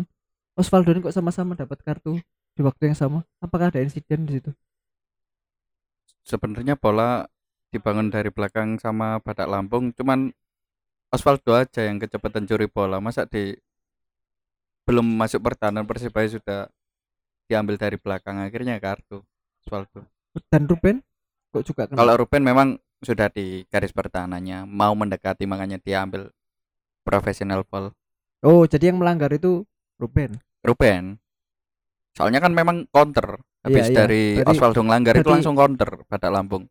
Osvaldo 0.58 0.92
ini 0.92 1.00
kok 1.00 1.14
sama-sama 1.14 1.56
dapat 1.56 1.80
kartu 1.80 2.20
di 2.52 2.60
waktu 2.60 2.92
yang 2.92 2.98
sama? 2.98 3.24
Apakah 3.38 3.70
ada 3.72 3.80
insiden 3.80 4.26
di 4.28 4.42
situ? 4.42 4.50
Sebenarnya 6.26 6.76
bola 6.76 7.24
dibangun 7.70 8.10
dari 8.10 8.28
belakang 8.28 8.76
sama 8.82 9.22
Badak 9.22 9.48
Lampung, 9.48 9.94
cuman 9.94 10.34
Osvaldo 11.08 11.56
aja 11.56 11.86
yang 11.86 12.02
kecepatan 12.02 12.44
curi 12.44 12.68
bola. 12.68 12.98
Masa 13.00 13.24
di 13.24 13.56
belum 14.84 15.06
masuk 15.06 15.40
pertahanan 15.40 15.86
Persibaya 15.86 16.28
sudah 16.28 16.68
diambil 17.46 17.80
dari 17.80 17.96
belakang 17.96 18.42
akhirnya 18.42 18.76
kartu 18.82 19.24
Osvaldo. 19.64 20.17
Dan 20.48 20.64
Ruben 20.64 20.96
kok 21.48 21.64
juga 21.64 21.88
kena 21.88 21.96
Kalau 21.96 22.14
Ruben 22.16 22.42
memang 22.42 22.68
sudah 22.98 23.28
di 23.28 23.62
garis 23.66 23.90
pertahanannya, 23.90 24.66
mau 24.66 24.90
mendekati 24.92 25.46
makanya 25.46 25.78
diambil 25.78 26.28
profesional 27.00 27.62
foul. 27.62 27.94
oh 28.40 28.62
jadi 28.64 28.90
yang 28.90 28.98
melanggar 28.98 29.30
itu 29.30 29.64
Ruben 29.96 30.38
Ruben. 30.60 31.16
Soalnya 32.12 32.38
kan 32.38 32.50
memang 32.50 32.90
counter. 32.90 33.38
Habis 33.62 33.86
Iya, 33.86 33.90
iya. 33.90 33.96
dari 33.96 34.22
Berarti- 34.36 34.50
Osvaldo 34.54 34.80
ngelanggar 34.82 35.14
itu 35.14 35.28
langsung 35.28 35.54
counter 35.54 35.90
Badak 36.06 36.30
Lampung. 36.30 36.64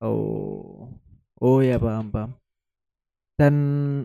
oh 0.00 0.92
oh 1.36 1.58
ya 1.60 1.76
paham 1.76 2.08
paham 2.08 2.30
dan 3.36 3.54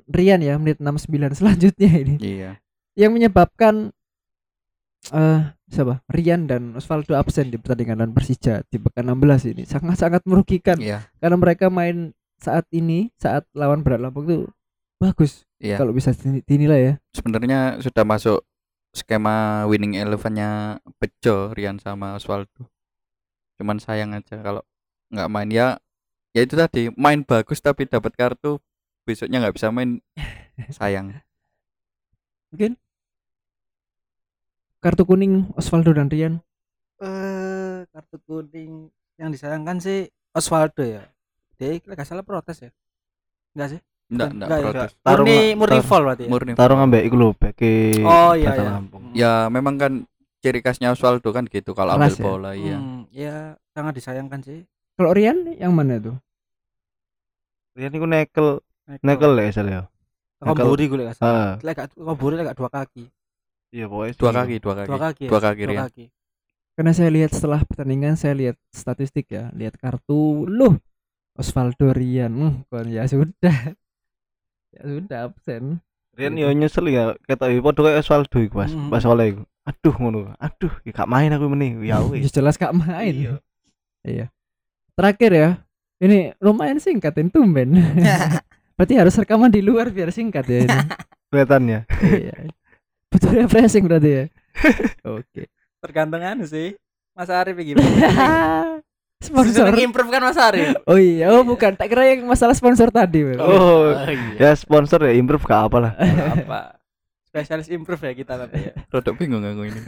Rian 0.07 0.39
ya 0.39 0.55
menit 0.55 0.79
69 0.79 1.07
selanjutnya 1.33 1.91
ini 1.97 2.15
Iya. 2.19 2.51
yang 2.95 3.11
menyebabkan 3.11 3.91
eh 5.11 5.41
siapa 5.71 6.03
Rian 6.05 6.45
dan 6.45 6.75
Osvaldo 6.75 7.15
absen 7.15 7.47
di 7.47 7.55
pertandingan 7.55 7.97
lawan 7.97 8.12
Persija 8.12 8.67
di 8.67 8.75
pekan 8.75 9.07
16 9.07 9.55
ini 9.55 9.63
sangat-sangat 9.63 10.27
merugikan 10.27 10.75
Iya. 10.75 11.07
karena 11.17 11.39
mereka 11.39 11.71
main 11.71 12.12
saat 12.38 12.67
ini 12.69 13.07
saat 13.15 13.47
lawan 13.51 13.79
Berat 13.79 14.03
Lampung 14.03 14.27
itu 14.27 14.38
bagus 14.99 15.47
Iya. 15.57 15.79
kalau 15.79 15.95
bisa 15.95 16.12
din- 16.12 16.43
dinilai 16.43 16.81
ya 16.84 16.93
sebenarnya 17.15 17.79
sudah 17.79 18.03
masuk 18.03 18.43
skema 18.91 19.63
winning 19.65 19.95
elevennya 19.95 20.75
Bejo, 20.99 21.55
Rian 21.55 21.79
sama 21.79 22.19
Osvaldo. 22.19 22.67
Cuman 23.55 23.79
sayang 23.79 24.12
aja 24.12 24.36
kalau 24.38 24.67
nggak 25.07 25.31
main 25.31 25.47
ya 25.47 25.79
ya 26.31 26.43
itu 26.43 26.53
tadi 26.53 26.91
main 26.93 27.23
bagus 27.23 27.63
tapi 27.63 27.88
dapat 27.88 28.12
kartu 28.13 28.60
besoknya 29.01 29.39
nggak 29.39 29.55
bisa 29.55 29.71
main 29.71 30.03
sayang. 30.75 31.23
Kartu 34.81 35.03
kuning 35.05 35.47
Osvaldo 35.53 35.93
dan 35.93 36.09
Rian 36.09 36.41
Eh, 36.97 37.85
kartu 37.89 38.17
kuning 38.21 38.89
yang 39.15 39.29
disayangkan 39.29 39.77
sih 39.77 40.05
Osvaldo 40.31 40.81
ya. 40.81 41.01
Dia 41.55 41.77
nggak 41.77 42.01
salah 42.03 42.21
protes 42.21 42.61
ya. 42.61 42.69
Enggak 43.53 43.69
sih? 43.73 43.79
Enggak, 44.07 44.29
enggak 44.31 44.49
ya, 44.49 44.65
protes. 44.65 44.91
Tarung- 45.01 45.27
Murni 45.27 45.39
murni 45.55 45.79
foul 45.81 46.03
berarti 46.03 46.23
ya. 46.25 46.29
Murni. 46.29 46.51
Taruh 46.53 46.75
ngambek 46.77 47.03
iku 47.05 47.15
lho 47.15 47.29
beke 47.33 47.73
Oh 48.01 48.33
iya 48.33 48.53
iya. 48.53 48.69
Lampung. 48.75 49.03
Ya 49.13 49.31
memang 49.47 49.75
kan 49.77 49.93
ciri 50.41 50.61
khasnya 50.61 50.93
Osvaldo 50.93 51.29
kan 51.29 51.45
gitu 51.45 51.73
kalau 51.73 51.93
ambil 51.93 52.13
ya? 52.13 52.21
bola 52.21 52.51
iya. 52.53 52.77
Hmm, 52.77 53.01
ya 53.09 53.35
sangat 53.71 53.93
disayangkan 53.97 54.41
sih. 54.41 54.65
kalau 54.97 55.13
Rian 55.13 55.57
yang 55.57 55.73
mana 55.73 55.97
tuh 55.97 56.13
Rian 57.73 57.89
iku 57.89 58.05
nekel 58.05 58.47
nekel 59.01 59.31
ya 59.37 59.45
asal 59.49 59.65
ya. 59.65 59.81
Komburi 60.37 60.85
gue 60.85 60.97
nggak 60.97 61.17
salah. 61.17 61.57
Lek 61.61 61.73
gak 61.77 61.93
komburi 61.93 62.33
lek 62.37 62.45
gak 62.49 62.57
dua 62.57 62.69
kaki. 62.69 63.05
Iya 63.71 63.86
pokoknya 63.88 64.13
Dua 64.13 64.31
kaki, 64.34 64.55
dua 64.60 64.73
kaki. 64.75 64.88
Dua 64.88 64.99
kaki. 64.99 65.23
ya? 65.23 65.29
Dua 65.29 65.41
kaki 65.41 65.62
Dua 65.63 65.81
kaki. 65.81 66.05
karena 66.71 66.91
saya 66.91 67.10
lihat 67.10 67.31
setelah 67.31 67.62
pertandingan 67.62 68.15
saya 68.15 68.34
lihat 68.34 68.55
statistik 68.67 69.27
ya 69.27 69.51
lihat 69.51 69.75
kartu 69.75 70.43
loh 70.43 70.79
Osvaldo 71.34 71.91
Rian 71.91 72.31
hmm, 72.31 72.67
kon 72.67 72.88
ya 72.88 73.03
sudah 73.05 73.55
ya 74.73 74.81
sudah 74.81 75.19
absen 75.25 75.84
Rian 76.12 76.36
yo 76.36 76.47
nyesel 76.49 76.88
ya 76.88 77.15
ketok 77.21 77.47
iki 77.49 77.62
padha 77.62 77.81
kaya 77.86 77.99
Osvaldo 77.99 78.38
iku 78.38 78.55
pas 78.57 78.67
Hmm. 78.67 78.88
pas 78.88 79.03
oleh 79.03 79.31
iku. 79.31 79.43
Aduh 79.62 79.95
ngono. 79.95 80.19
Aduh 80.38 80.73
iki 80.81 80.91
gak 80.91 81.05
main 81.05 81.29
aku 81.29 81.47
meneh. 81.47 81.75
Ya 81.81 81.95
Ya 81.95 81.97
wis. 82.01 82.27
jelas 82.29 82.55
gak 82.55 82.73
main 82.73 83.13
Iya. 83.13 83.36
iya 84.01 84.25
terakhir 84.91 85.31
ya 85.31 85.49
ini 85.99 86.34
lumayan 86.38 86.77
singkat 86.77 87.13
ini 87.15 87.29
tumben 87.29 87.77
berarti 88.75 88.93
harus 88.95 89.13
rekaman 89.13 89.47
di 89.47 89.62
luar 89.62 89.88
biar 89.88 90.10
singkat 90.10 90.43
ya 90.45 90.57
ini 90.62 90.77
Kelihatannya. 91.29 91.79
iya 92.01 92.36
betul 93.12 93.36
refreshing 93.43 93.84
berarti 93.86 94.10
ya 94.10 94.26
oke 95.19 95.43
Tergantung 95.82 96.21
anu 96.21 96.45
sih. 96.45 96.78
Mas 97.17 97.28
Arif 97.34 97.58
ya 97.58 97.74
gimana? 97.74 97.89
sponsor 99.26 99.74
improve 99.82 100.10
kan 100.13 100.21
Mas 100.21 100.38
Arif? 100.38 100.78
oh 100.86 100.97
iya 100.97 101.34
oh 101.34 101.41
bukan 101.41 101.74
tak 101.74 101.89
kira 101.89 102.13
yang 102.13 102.26
masalah 102.30 102.54
sponsor 102.54 102.93
tadi 102.93 103.26
Beb. 103.26 103.41
Oh, 103.41 103.89
iya. 104.06 104.38
ya 104.38 104.52
sponsor 104.54 105.10
ya 105.10 105.13
improve 105.17 105.41
gak 105.41 105.74
apa 105.74 105.78
lah. 105.82 105.93
apa? 105.97 106.78
Spesialis 107.26 107.69
improve 107.74 108.02
ya 108.06 108.13
kita 108.13 108.34
nanti 108.38 108.69
ya. 108.69 108.74
Rodok 108.93 109.17
bingung 109.17 109.41
aku 109.41 109.74
ini. 109.74 109.82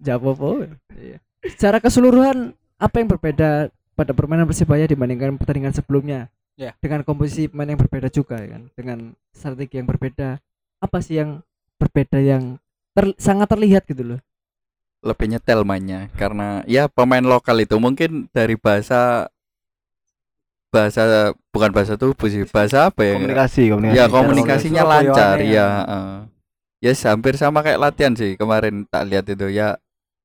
Jawab 0.00 0.40
apa? 0.40 0.72
Iya. 0.96 1.18
Secara 1.52 1.76
keseluruhan 1.78 2.56
apa 2.80 2.96
yang 2.98 3.08
berbeda 3.12 3.68
pada 3.92 4.12
permainan 4.16 4.48
Persibaya 4.48 4.88
dibandingkan 4.88 5.36
pertandingan 5.36 5.76
sebelumnya? 5.76 6.32
Ya. 6.56 6.72
Dengan 6.80 7.04
komposisi 7.04 7.48
pemain 7.48 7.76
yang 7.76 7.80
berbeda 7.80 8.08
juga 8.12 8.40
ya 8.40 8.56
kan, 8.56 8.62
dengan 8.72 8.98
strategi 9.36 9.80
yang 9.80 9.88
berbeda. 9.88 10.40
Apa 10.82 10.98
sih 11.04 11.20
yang 11.20 11.44
berbeda 11.82 12.22
yang 12.22 12.62
ter- 12.94 13.18
sangat 13.18 13.50
terlihat 13.50 13.82
gitu 13.90 14.14
loh? 14.14 14.20
Lebih 15.02 15.34
nyetel 15.34 15.66
mainnya 15.66 16.06
karena 16.14 16.62
ya 16.70 16.86
pemain 16.86 17.26
lokal 17.26 17.58
itu 17.58 17.74
mungkin 17.82 18.30
dari 18.30 18.54
bahasa 18.54 19.26
bahasa 20.70 21.34
bukan 21.50 21.74
bahasa 21.74 21.98
tubuh 21.98 22.30
sih, 22.30 22.46
bahasa 22.46 22.88
apa 22.88 23.02
ya? 23.02 23.14
Komunikasi, 23.18 23.62
komunikasi. 23.68 23.98
Ya 23.98 24.04
komunikasinya 24.06 24.82
Surabaya 24.86 25.02
lancar 25.10 25.36
ya. 25.42 25.50
ya. 25.50 25.68
eh. 25.90 26.18
Ya 26.82 26.92
hampir 27.10 27.34
sama 27.34 27.66
kayak 27.66 27.82
latihan 27.82 28.14
sih 28.14 28.38
kemarin 28.38 28.86
tak 28.86 29.10
lihat 29.10 29.26
itu 29.26 29.50
ya. 29.50 29.76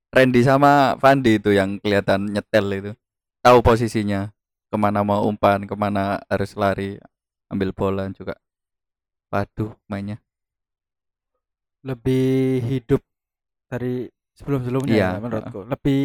Randy 0.08 0.40
sama 0.46 0.96
Fandi 1.04 1.36
itu 1.36 1.52
yang 1.52 1.82
kelihatan 1.84 2.32
nyetel 2.32 2.66
itu. 2.74 2.92
Tahu 3.44 3.60
posisinya 3.60 4.32
ke 4.72 4.78
mana 4.80 5.04
mau 5.04 5.28
umpan, 5.28 5.68
ke 5.68 5.76
mana 5.76 6.24
harus 6.32 6.56
lari, 6.56 6.96
ambil 7.52 7.76
bola 7.76 8.08
juga. 8.16 8.40
Waduh 9.34 9.76
mainnya. 9.92 10.24
Lebih 11.88 12.60
hidup 12.68 13.02
dari 13.72 14.12
sebelum-sebelumnya 14.36 14.92
Iya, 14.92 15.10
ya, 15.16 15.20
menurutku. 15.24 15.60
Lebih 15.72 16.02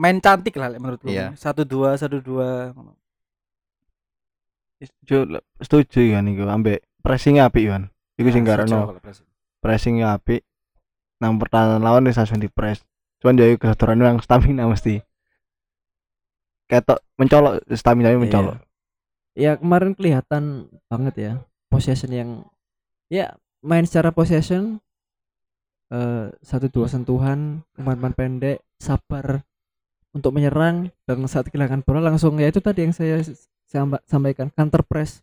main 0.00 0.16
cantik 0.24 0.56
lah 0.56 0.72
menurutku. 0.72 1.12
Iya. 1.12 1.36
Satu 1.36 1.68
dua 1.68 2.00
satu 2.00 2.18
dua. 2.24 2.72
setuju 4.80 5.44
setuju 5.60 6.16
kan 6.16 6.24
iku 6.24 6.48
ambek 6.48 6.80
pressing 7.04 7.36
apik 7.36 7.68
kan. 7.68 7.92
Iku 8.16 8.32
sing 8.32 8.48
Nah, 8.48 8.56
setuju 8.56 8.72
karena 8.72 9.24
pressing. 9.60 10.00
apik. 10.00 10.40
Nang 11.20 11.36
pertahanan 11.36 11.84
lawan 11.84 12.08
wis 12.08 12.16
langsung 12.16 12.40
di 12.40 12.48
press. 12.48 12.80
Cuman 13.20 13.36
jadi 13.36 13.60
kesadaran 13.60 14.00
yang 14.00 14.24
stamina 14.24 14.64
mesti. 14.64 15.04
Ketok 16.64 17.04
mencolok 17.20 17.60
stamina 17.76 18.16
mencolok. 18.16 18.56
Ya 19.36 19.60
kemarin 19.60 19.92
kelihatan 19.92 20.72
banget 20.88 21.14
ya 21.20 21.32
possession 21.68 22.10
yang 22.10 22.30
ya 23.12 23.36
main 23.60 23.84
secara 23.84 24.12
possession 24.12 24.80
eh 25.90 26.30
satu 26.40 26.70
dua 26.70 26.86
sentuhan 26.86 27.66
umpan-umpan 27.74 28.14
pendek 28.14 28.58
sabar 28.78 29.42
untuk 30.14 30.34
menyerang 30.34 30.90
dan 31.06 31.22
saat 31.26 31.50
kehilangan 31.50 31.82
bola 31.86 32.02
langsung 32.02 32.38
ya 32.38 32.50
itu 32.50 32.58
tadi 32.58 32.86
yang 32.86 32.94
saya 32.94 33.22
sampaikan 34.06 34.50
counter 34.50 34.82
press. 34.82 35.22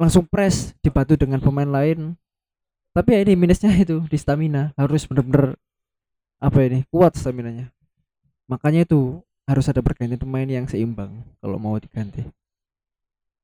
Langsung 0.00 0.26
press 0.26 0.72
dibantu 0.80 1.14
dengan 1.14 1.38
pemain 1.38 1.68
lain. 1.68 2.16
Tapi 2.90 3.14
ya 3.14 3.18
ini 3.22 3.38
minusnya 3.38 3.70
itu 3.78 4.02
di 4.10 4.18
stamina 4.18 4.74
harus 4.74 5.06
bener-bener 5.06 5.54
apa 6.42 6.58
ini 6.66 6.82
kuat 6.90 7.14
staminanya. 7.14 7.70
Makanya 8.50 8.82
itu 8.82 9.22
harus 9.46 9.66
ada 9.70 9.78
pergantian 9.78 10.18
pemain 10.18 10.48
yang 10.48 10.66
seimbang 10.66 11.22
kalau 11.38 11.60
mau 11.62 11.78
diganti. 11.78 12.26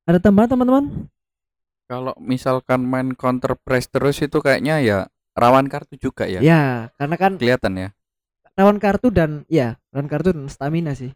Ada 0.06 0.18
tambahan 0.18 0.50
teman-teman 0.50 1.06
Kalau 1.86 2.12
misalkan 2.18 2.82
main 2.82 3.14
counter 3.14 3.54
press 3.54 3.86
terus 3.86 4.18
itu 4.18 4.42
kayaknya 4.42 4.82
ya 4.82 4.98
rawan 5.38 5.70
kartu 5.70 5.94
juga 5.94 6.26
ya. 6.26 6.42
ya 6.42 6.90
karena 6.98 7.14
kan 7.14 7.32
Kelihatan 7.38 7.72
ya. 7.78 7.88
lawan 8.56 8.80
kartu 8.80 9.12
dan 9.12 9.44
ya 9.46 9.76
lawan 9.92 10.08
kartu 10.08 10.32
dan 10.34 10.48
stamina 10.48 10.96
sih 10.96 11.12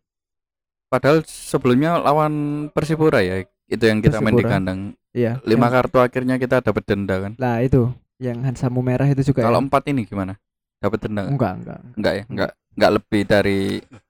Padahal 0.90 1.22
sebelumnya 1.22 2.02
lawan 2.02 2.66
Persipura 2.74 3.22
ya. 3.22 3.46
Itu 3.70 3.86
yang 3.86 4.02
kita 4.02 4.18
main 4.18 4.34
di 4.34 4.42
Persipura. 4.42 4.50
kandang. 4.58 4.78
Iya. 5.14 5.38
Lima 5.46 5.70
yang- 5.70 5.74
kartu 5.78 5.96
akhirnya 6.02 6.34
kita 6.34 6.58
dapat 6.58 6.82
denda 6.82 7.16
kan. 7.22 7.32
Lah 7.38 7.62
itu 7.62 7.94
yang 8.18 8.42
Hansamu 8.42 8.82
merah 8.82 9.06
itu 9.06 9.22
juga. 9.30 9.46
Kalau 9.46 9.62
ya? 9.62 9.64
empat 9.70 9.82
ini 9.86 10.02
gimana? 10.02 10.34
Dapat 10.82 10.98
denda 11.06 11.22
nggak? 11.22 11.32
enggak 11.38 11.52
enggak. 11.62 11.78
Enggak 11.94 12.12
ya? 12.12 12.24
Enggak 12.26 12.50
enggak 12.74 12.90
lebih 12.98 13.22
dari 13.22 13.60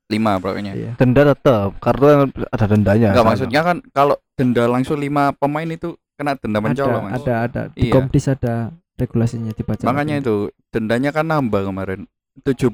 lima 0.09 0.33
pokoknya. 0.41 0.73
Iya. 0.73 0.93
Denda 0.97 1.23
tetap, 1.29 1.69
kartu 1.85 2.05
yang 2.09 2.23
ada 2.49 2.67
dendanya. 2.67 3.09
Enggak 3.13 3.27
maksudnya 3.29 3.61
kan 3.61 3.77
kalau 3.93 4.17
denda 4.33 4.65
langsung 4.65 4.97
lima 4.97 5.37
pemain 5.37 5.69
itu 5.69 5.93
kena 6.21 6.37
denda 6.37 6.61
Ada 6.61 6.65
mencolok 6.69 7.01
mas. 7.01 7.13
ada 7.17 7.35
ada 7.41 7.63
di 7.73 7.89
Iya. 7.89 7.93
Komdis 7.93 8.27
ada 8.27 8.55
regulasinya 8.95 9.51
dibaca. 9.51 9.81
Makanya 9.83 10.21
lagi. 10.21 10.23
itu 10.23 10.35
dendanya 10.69 11.11
kan 11.11 11.25
nambah 11.25 11.65
kemarin. 11.65 12.05
75 12.41 12.69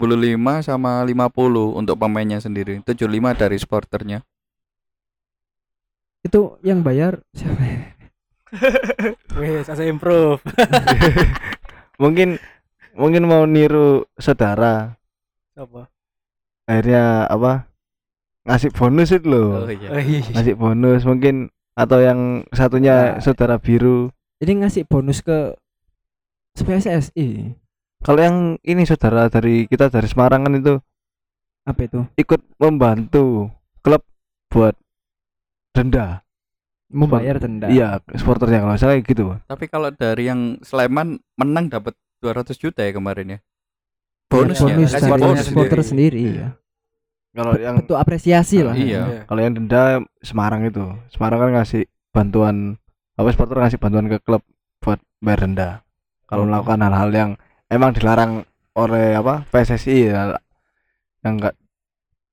sama 0.61 1.01
50 1.03 1.15
untuk 1.73 1.97
pemainnya 1.97 2.39
sendiri. 2.39 2.83
75 2.83 3.07
dari 3.33 3.57
supporternya. 3.57 4.21
itu 6.21 6.59
yang 6.61 6.83
bayar 6.83 7.23
siapa? 7.31 7.63
ya? 7.63 7.79
Wes, 9.39 9.65
saya 9.65 9.87
improve. 9.87 10.43
mungkin 12.03 12.43
mungkin 12.93 13.23
mau 13.25 13.47
niru 13.47 14.05
saudara 14.17 14.99
Apa? 15.55 15.87
akhirnya 16.67 17.25
apa 17.25 17.71
ngasih 18.43 18.71
bonus 18.71 19.11
itu 19.11 19.23
loh. 19.25 19.65
Oh 19.65 19.71
iya. 19.71 19.89
ngasih 20.35 20.55
bonus 20.55 21.07
mungkin 21.07 21.55
atau 21.77 21.99
yang 22.01 22.21
satunya 22.51 23.15
Nah. 23.15 23.23
saudara 23.23 23.61
biru 23.61 24.09
Ini 24.37 24.65
ngasih 24.65 24.85
bonus 24.85 25.21
ke 25.21 25.53
PSSI. 26.57 27.53
kalau 28.01 28.21
yang 28.21 28.37
ini 28.61 28.83
saudara 28.83 29.29
dari 29.29 29.65
kita 29.65 29.89
dari 29.89 30.05
Semarang 30.05 30.43
kan 30.43 30.55
itu 30.55 30.75
Apa 31.63 31.81
itu? 31.83 32.01
ikut 32.17 32.41
membantu 32.57 33.53
klub 33.81 34.01
buat 34.49 34.73
denda 35.71 36.25
Membayar 36.87 37.37
denda. 37.37 37.67
iya 37.67 37.99
supporternya 38.11 38.63
kalau 38.63 38.77
saya 38.77 38.97
gitu 38.99 39.37
Tapi 39.45 39.65
kalau 39.67 39.91
dari 39.91 40.27
yang 40.27 40.57
Sleman 40.61 41.19
menang 41.35 41.69
dapat 41.69 41.93
200 42.23 42.57
juta 42.57 42.81
ya 42.81 42.91
kemarin 42.91 43.37
ya. 43.37 43.39
Bonus, 44.27 44.59
bonus, 44.59 44.91
ya, 44.91 44.99
kasih 44.99 45.07
dari 45.07 45.23
bonus 45.23 45.47
supporter 45.47 45.81
sendiri. 45.85 46.19
sendiri, 46.19 46.41
ya. 46.41 46.49
Kalau 47.37 47.53
yang 47.61 47.85
Itu 47.85 47.95
apresiasi 48.01 48.65
lah. 48.65 48.73
Iya. 48.73 49.29
kalau 49.29 49.41
yang 49.45 49.53
denda 49.53 50.01
Semarang 50.25 50.65
itu 50.65 50.83
Semarang 51.13 51.39
kan 51.45 51.51
ngasih 51.61 51.85
bantuan 52.11 52.81
apa 53.17 53.29
supporter 53.37 53.61
ngasih 53.61 53.77
bantuan 53.77 54.09
ke 54.09 54.19
klub 54.25 54.41
buat 54.81 54.97
bayar 55.21 55.45
denda 55.45 55.69
kalau 56.25 56.49
Oke. 56.49 56.51
melakukan 56.51 56.81
hal-hal 56.81 57.11
yang 57.13 57.31
emang 57.69 57.93
dilarang 57.93 58.33
oleh 58.77 59.17
apa 59.17 59.45
PSSI 59.53 60.13
ya 60.13 60.37
yang 61.25 61.37
enggak 61.41 61.55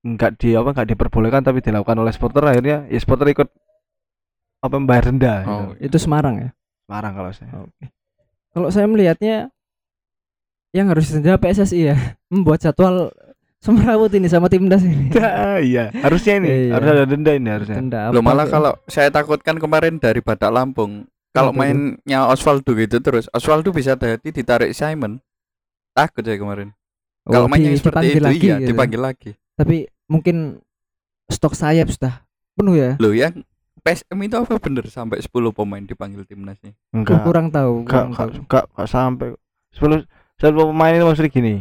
enggak 0.04 0.32
di 0.39 0.56
apa 0.56 0.70
enggak 0.76 0.88
diperbolehkan 0.92 1.44
tapi 1.44 1.60
dilakukan 1.63 1.96
oleh 2.00 2.12
supporter 2.12 2.44
akhirnya 2.44 2.88
ya 2.92 3.00
supporter 3.00 3.32
ikut 3.32 3.48
apa 4.63 4.76
membayar 4.80 5.12
denda 5.12 5.34
gitu. 5.44 5.52
Oh, 5.52 5.72
Itu 5.76 5.98
Semarang 6.00 6.36
ya. 6.39 6.50
Semarang 6.88 7.13
kalau 7.16 7.32
saya 7.36 7.52
Oke. 7.60 7.86
Kalau 8.54 8.70
saya 8.72 8.88
melihatnya 8.88 9.52
yang 10.72 10.88
harus 10.89 11.12
denda 11.12 11.36
PSSI 11.36 11.80
ya 11.92 11.96
membuat 12.34 12.63
jadwal 12.63 13.12
semrawut 13.63 14.12
ini 14.12 14.28
sama 14.28 14.52
timnas 14.52 14.84
ini. 14.84 15.08
iya. 15.71 15.88
Harusnya 16.04 16.43
ini. 16.43 16.67
Iya. 16.67 16.71
harus 16.76 16.88
ada 16.91 17.04
denda 17.08 17.32
ini 17.32 17.47
harusnya. 17.47 17.78
Denda 17.80 17.99
Loh 18.12 18.19
apa 18.19 18.28
malah 18.28 18.45
ya? 18.47 18.52
kalau 18.52 18.71
saya 18.91 19.08
takutkan 19.08 19.56
kemarin 19.56 19.95
dari 20.04 20.19
Badak 20.19 20.52
Lampung 20.52 21.08
kalau 21.32 21.56
itu? 21.56 21.60
mainnya 21.63 22.28
Osvaldo 22.28 22.76
gitu 22.76 22.99
terus 22.99 23.32
Osvaldo 23.32 23.71
bisa 23.71 23.95
hati 23.95 24.36
ditarik 24.36 24.76
Simon. 24.76 25.23
Takut 25.95 26.28
saya 26.28 26.36
kemarin. 26.36 26.76
Oh, 27.23 27.39
kalau 27.39 27.47
mainnya 27.47 27.71
seperti 27.80 28.19
itu 28.19 28.19
lagi 28.19 28.43
iya 28.43 28.60
gitu. 28.60 28.76
dipanggil 28.76 28.99
lagi. 28.99 29.32
Tapi 29.56 29.88
mungkin 30.12 30.60
stok 31.32 31.56
sayap 31.56 31.88
sudah 31.88 32.19
penuh 32.60 32.76
ya. 32.76 32.99
loh 32.99 33.15
yang 33.15 33.47
PSM 33.80 34.19
itu 34.28 34.36
apa 34.36 34.60
bener? 34.60 34.91
Sampai 34.91 35.23
10 35.23 35.32
pemain 35.56 35.80
dipanggil 35.80 36.28
timnasnya 36.28 36.76
enggak. 36.91 37.23
Kurang 37.23 37.47
tahu, 37.47 37.88
enggak 37.88 38.12
enggak 38.12 38.28
enggak, 38.43 38.65
enggak 38.76 38.88
sampai. 38.91 39.28
Sepuluh 39.71 40.04
sepuluh 40.36 40.69
pemain 40.76 40.91
itu 40.91 41.06
maksudnya 41.08 41.32
gini 41.32 41.56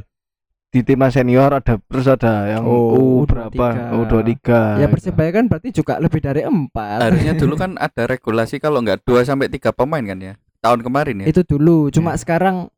di 0.72 0.80
timnas 0.80 1.12
senior 1.12 1.52
ada 1.52 1.76
terus 1.76 2.08
ada 2.08 2.48
yang 2.48 2.64
Oh, 2.64 2.96
U 3.20 3.28
berapa 3.28 3.92
U 3.92 4.08
23. 4.08 4.80
23 4.80 4.80
Ya 4.80 4.88
Persebaya 4.88 5.30
kan 5.30 5.44
berarti 5.44 5.68
juga 5.70 6.00
lebih 6.00 6.18
dari 6.18 6.40
empat. 6.42 6.98
harusnya 7.02 7.36
dulu 7.36 7.54
kan 7.54 7.76
ada 7.86 8.02
regulasi 8.04 8.56
kalau 8.56 8.80
nggak 8.80 9.04
2 9.04 9.20
sampai 9.22 9.46
tiga 9.46 9.68
pemain 9.70 10.00
kan 10.00 10.16
ya 10.16 10.34
tahun 10.58 10.80
kemarin 10.80 11.16
ya 11.20 11.26
itu 11.28 11.44
dulu. 11.44 11.92
Cuma 11.92 12.16
Iya. 12.16 12.18
sekarang 12.18 12.72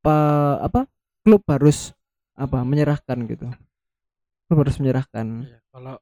pa- 0.00 0.60
apa 0.60 0.86
klub 1.20 1.42
harus 1.44 1.90
apa 2.32 2.62
menyerahkan 2.62 3.18
gitu. 3.26 3.50
Klub 4.46 4.58
harus 4.58 4.78
menyerahkan. 4.78 5.26
Iya, 5.42 5.58
Kalau 5.68 5.94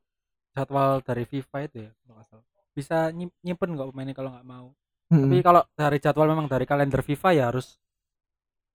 jadwal 0.51 0.91
dari 1.01 1.25
FIFA 1.25 1.59
itu 1.65 1.77
ya, 1.81 1.91
kalau 1.97 2.15
nggak 2.15 2.27
salah. 2.27 2.45
bisa 2.71 3.11
nyim- 3.11 3.35
nyimpen 3.41 3.75
nggak 3.75 3.89
pemainnya 3.89 4.15
kalau 4.15 4.31
nggak 4.31 4.47
mau. 4.47 4.71
Hmm. 5.09 5.25
Tapi 5.25 5.41
kalau 5.41 5.63
dari 5.73 5.99
jadwal 5.99 6.29
memang 6.29 6.47
dari 6.47 6.63
kalender 6.63 7.01
FIFA 7.01 7.29
ya 7.33 7.45
harus 7.49 7.81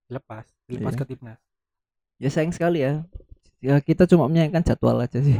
dilepas, 0.05 0.43
dilepas 0.65 0.91
Iya. 0.91 0.99
ke 0.99 1.05
timnas. 1.07 1.39
Ya 2.17 2.29
sayang 2.29 2.51
sekali 2.51 2.81
ya. 2.81 3.05
Ya 3.63 3.79
kita 3.79 4.03
cuma 4.05 4.27
menyayangkan 4.27 4.65
jadwal 4.65 4.99
aja 4.99 5.19
sih. 5.19 5.39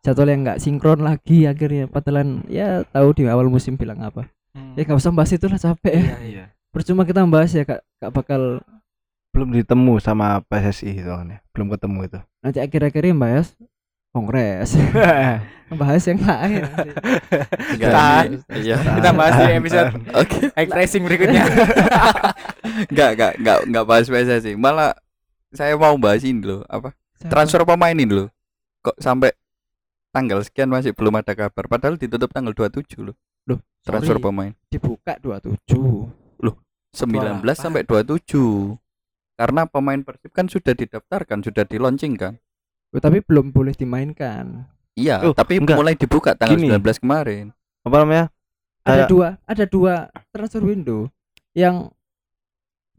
Jadwal 0.00 0.30
yang 0.30 0.46
nggak 0.46 0.62
sinkron 0.62 1.02
lagi 1.02 1.44
akhirnya 1.44 1.90
padahal 1.90 2.46
ya 2.46 2.86
tahu 2.86 3.10
di 3.12 3.26
awal 3.26 3.48
musim 3.48 3.74
bilang 3.74 3.98
apa. 4.00 4.30
Hmm. 4.54 4.72
Ya 4.78 4.86
nggak 4.86 4.96
usah 4.96 5.10
bahas 5.10 5.34
itu 5.34 5.46
lah 5.46 5.58
capek 5.58 5.92
ya. 5.92 6.00
Iya, 6.00 6.16
iya. 6.22 6.44
Percuma 6.70 7.02
kita 7.02 7.24
bahas 7.24 7.50
ya 7.50 7.64
kak, 7.64 7.80
gak 7.98 8.12
bakal 8.12 8.60
belum 9.32 9.52
ditemu 9.52 10.00
sama 10.00 10.40
PSSI 10.44 10.96
itu 10.96 11.12
kan 11.12 11.28
ya 11.28 11.44
belum 11.52 11.68
ketemu 11.68 12.08
itu 12.08 12.18
nanti 12.40 12.56
akhir-akhirnya 12.56 13.12
bahas 13.12 13.52
kongres 14.08 14.72
bahas 15.76 16.00
yang 16.08 16.24
lain 16.24 16.64
ini- 17.76 18.40
iya 18.64 18.76
Kita 18.80 19.10
bahas 19.12 19.34
di 19.36 19.44
episode 19.52 19.92
oke 20.16 20.36
high 20.56 20.64
pressing 20.64 21.04
berikutnya. 21.04 21.44
nggak 22.96 23.10
nggak 23.12 23.32
nggak 23.44 23.58
nggak 23.68 23.84
bahas 23.84 24.08
PSSI 24.08 24.56
malah 24.56 24.96
saya 25.56 25.74
mau 25.74 25.96
bahas 25.96 26.22
ini 26.22 26.44
loh 26.44 26.62
apa? 26.68 26.92
Siapa? 27.16 27.32
transfer 27.32 27.64
pemain 27.64 27.96
ini 27.96 28.12
loh 28.12 28.28
kok 28.84 28.96
sampai 29.00 29.32
tanggal 30.12 30.44
sekian 30.44 30.68
masih 30.68 30.92
belum 30.92 31.16
ada 31.18 31.32
kabar? 31.32 31.64
Padahal 31.66 31.96
ditutup 31.96 32.28
tanggal 32.30 32.52
27 32.52 33.02
loh. 33.02 33.16
Loh, 33.48 33.60
transfer 33.82 34.20
sorry, 34.20 34.24
pemain. 34.24 34.52
Dibuka 34.68 35.16
27 35.18 36.26
19 36.96 37.44
Wah, 37.44 37.52
sampai 37.52 37.84
27 37.84 38.80
karena 39.36 39.68
pemain 39.68 40.00
Persib 40.00 40.32
kan 40.32 40.48
sudah 40.48 40.72
didaftarkan 40.72 41.44
sudah 41.44 41.68
di 41.68 41.76
launching 41.76 42.16
kan? 42.16 42.40
Oh, 42.96 43.00
tapi 43.04 43.20
belum 43.20 43.52
boleh 43.52 43.76
dimainkan. 43.76 44.64
Iya 44.96 45.20
Oh, 45.28 45.36
tapi 45.36 45.60
enggak. 45.60 45.76
mulai 45.76 45.92
dibuka 45.92 46.32
tanggal 46.32 46.56
Gini. 46.56 46.72
19 46.72 47.04
kemarin. 47.04 47.52
Apa 47.84 47.96
namanya? 48.00 48.32
Ada 48.86 49.04
dua 49.04 49.36
ada 49.44 49.64
dua 49.68 50.08
transfer 50.32 50.64
window 50.64 51.12
yang 51.52 51.92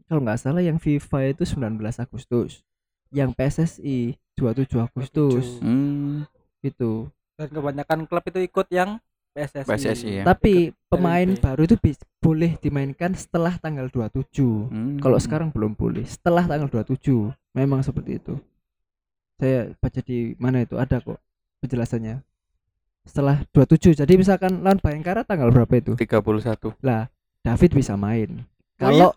kalau 0.08 0.24
nggak 0.24 0.40
salah 0.40 0.64
yang 0.64 0.80
FIFA 0.80 1.36
itu 1.36 1.44
19 1.44 1.78
Agustus 1.84 2.64
yang 3.12 3.36
PSSI 3.36 4.16
27 4.36 4.80
Agustus. 4.80 5.60
27. 5.60 5.64
hmm, 5.64 6.16
gitu. 6.64 7.12
Dan 7.36 7.48
kebanyakan 7.52 7.98
klub 8.08 8.24
itu 8.26 8.40
ikut 8.42 8.66
yang 8.72 8.98
PSSI. 9.36 9.68
PSSI 9.68 10.10
ya. 10.20 10.24
tapi 10.26 10.72
Ikut 10.72 10.90
pemain 10.90 11.28
baru 11.38 11.62
itu 11.68 11.76
boleh 12.18 12.58
dimainkan 12.58 13.14
setelah 13.14 13.54
tanggal 13.60 13.86
27 13.86 14.26
hmm. 14.42 14.98
kalau 14.98 15.18
sekarang 15.22 15.48
belum 15.54 15.78
boleh 15.78 16.02
setelah 16.02 16.42
tanggal 16.48 16.66
27 16.66 17.30
memang 17.54 17.84
seperti 17.86 18.18
itu. 18.18 18.34
Saya 19.38 19.70
baca 19.78 20.00
di 20.02 20.34
mana 20.34 20.66
itu 20.66 20.74
ada 20.74 20.98
kok 20.98 21.22
penjelasannya. 21.62 22.18
Setelah 23.06 23.46
27 23.54 24.02
jadi 24.02 24.12
misalkan 24.18 24.60
lawan 24.66 24.82
Bayangkara 24.82 25.22
tanggal 25.22 25.54
berapa 25.54 25.70
itu? 25.78 25.92
31 25.94 26.74
lah 26.82 27.06
David 27.46 27.70
bisa 27.78 27.94
main. 27.94 28.42
Oh 28.42 28.90
kalau 28.90 29.10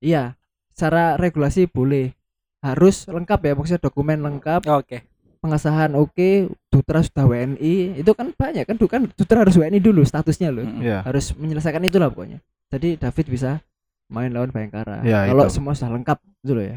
iya 0.00 0.36
secara 0.72 1.16
regulasi 1.16 1.68
boleh. 1.68 2.12
Harus 2.60 3.06
lengkap 3.06 3.40
ya 3.46 3.52
maksudnya 3.54 3.82
dokumen 3.86 4.18
lengkap 4.26 4.66
Oke. 4.66 5.06
pengesahan 5.38 5.94
oke 5.94 6.50
Dutra 6.66 6.98
sudah 7.04 7.22
WNI 7.28 8.00
itu 8.02 8.10
kan 8.10 8.34
banyak 8.34 8.66
kan 8.66 8.74
kan 8.74 9.02
Dutra 9.14 9.46
harus 9.46 9.54
WNI 9.54 9.78
dulu 9.78 10.02
statusnya 10.02 10.50
loh. 10.50 10.66
Ya 10.82 11.04
harus 11.06 11.30
menyelesaikan 11.36 11.84
itulah 11.86 12.10
pokoknya. 12.10 12.42
Jadi 12.72 12.98
David 12.98 13.26
bisa 13.30 13.62
main 14.10 14.34
lawan 14.34 14.50
Bayangkara. 14.50 15.02
Ya, 15.06 15.30
kalau 15.30 15.46
itu. 15.46 15.54
semua 15.54 15.78
sudah 15.78 15.94
lengkap 15.94 16.18
gitu 16.42 16.52
loh 16.58 16.64
ya 16.66 16.76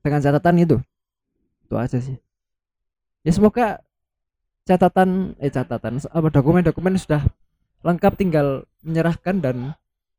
dengan 0.00 0.20
catatan 0.24 0.54
itu. 0.56 0.76
Itu 1.68 1.74
aja 1.76 1.98
sih. 2.00 2.16
Ya 3.20 3.32
semoga 3.36 3.84
catatan 4.64 5.36
eh 5.36 5.52
catatan 5.52 6.00
apa 6.00 6.28
dokumen-dokumen 6.32 6.96
sudah 6.96 7.26
lengkap 7.84 8.12
tinggal 8.16 8.64
menyerahkan 8.80 9.36
dan 9.44 9.56